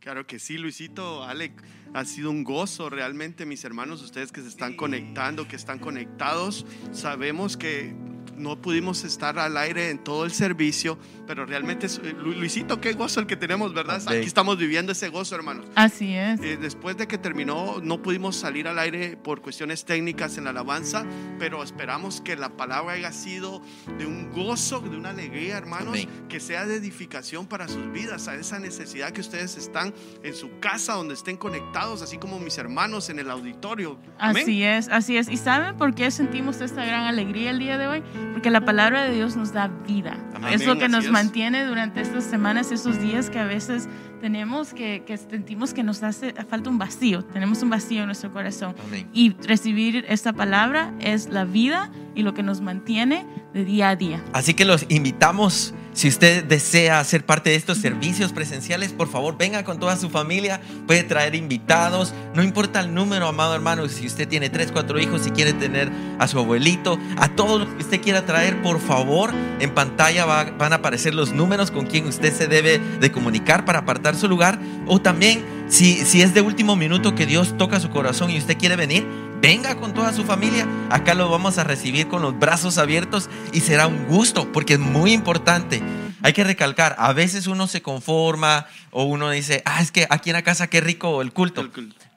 [0.01, 1.53] Claro que sí, Luisito, Alec,
[1.95, 6.67] ha sido un gozo realmente, mis hermanos, ustedes que se están conectando, que están conectados.
[6.91, 7.95] Sabemos que
[8.37, 13.21] no pudimos estar al aire en todo el servicio, pero realmente, eh, Luisito, qué gozo
[13.21, 14.03] el que tenemos, ¿verdad?
[14.07, 15.67] Aquí estamos viviendo ese gozo, hermanos.
[15.75, 16.41] Así es.
[16.41, 20.51] Eh, después de que terminó, no pudimos salir al aire por cuestiones técnicas en la
[20.51, 21.05] alabanza,
[21.39, 23.63] pero esperamos que la palabra haya sido
[23.99, 28.35] de un gozo, de una alegría, hermanos, que sea de edificación para sus vidas, a
[28.35, 33.11] esa necesidad que ustedes están en su casa, donde estén conectados, así como mis hermanos
[33.11, 33.99] en el auditorio.
[34.19, 35.29] Así es, así es.
[35.29, 38.03] ¿Y saben por qué sentimos esta gran alegría el día de hoy?
[38.33, 40.17] Porque la palabra de Dios nos da vida.
[40.51, 43.89] Es lo que nos mantiene durante estas semanas, esos días que a veces
[44.21, 48.33] tenemos que, que sentimos que nos hace falta un vacío, tenemos un vacío en nuestro
[48.33, 48.75] corazón.
[49.13, 53.97] Y recibir esta palabra es la vida y lo que nos mantiene de día a
[53.97, 54.23] día.
[54.33, 59.37] Así que los invitamos si usted desea ser parte de estos servicios presenciales, por favor,
[59.37, 60.61] venga con toda su familia.
[60.87, 62.15] Puede traer invitados.
[62.35, 63.87] No importa el número, amado hermano.
[63.89, 67.69] Si usted tiene tres, cuatro hijos, si quiere tener a su abuelito, a todos los
[67.69, 72.07] que usted quiera traer, por favor, en pantalla van a aparecer los números con quien
[72.07, 74.59] usted se debe de comunicar para apartar su lugar.
[74.87, 78.77] O también Si, es de último minuto que Dios toca su corazón y usted quiere
[78.77, 79.07] venir,
[79.41, 80.69] venga con toda su familia.
[80.91, 84.79] Acá lo vamos a recibir con los brazos abiertos y será un gusto porque es
[84.79, 85.83] muy importante.
[86.21, 90.29] Hay que recalcar, a veces uno se conforma o uno dice, ah, es que aquí
[90.29, 91.63] en la casa qué rico el culto.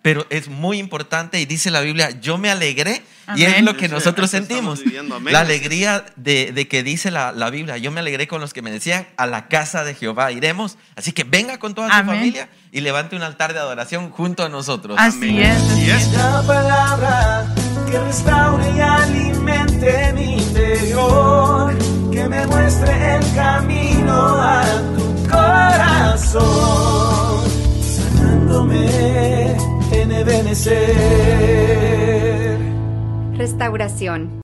[0.06, 3.02] Pero es muy importante y dice la Biblia, yo me alegré
[3.36, 4.84] y es lo que nosotros sentimos.
[5.24, 9.08] La alegría de, que dice la, Biblia, yo me alegré con los que me decían,
[9.18, 10.78] a la casa de Jehová iremos.
[10.96, 14.50] Así que venga con toda su familia y levante un altar de adoración junto a
[14.50, 14.96] nosotros.
[15.00, 15.58] Así es.
[15.58, 16.14] Así es.
[16.14, 17.52] La palabra
[17.90, 21.76] que restaure y alimente mi interior,
[22.12, 26.44] que me muestre el camino a tu corazón,
[27.82, 30.76] sanándome en.
[33.38, 34.42] Restauración.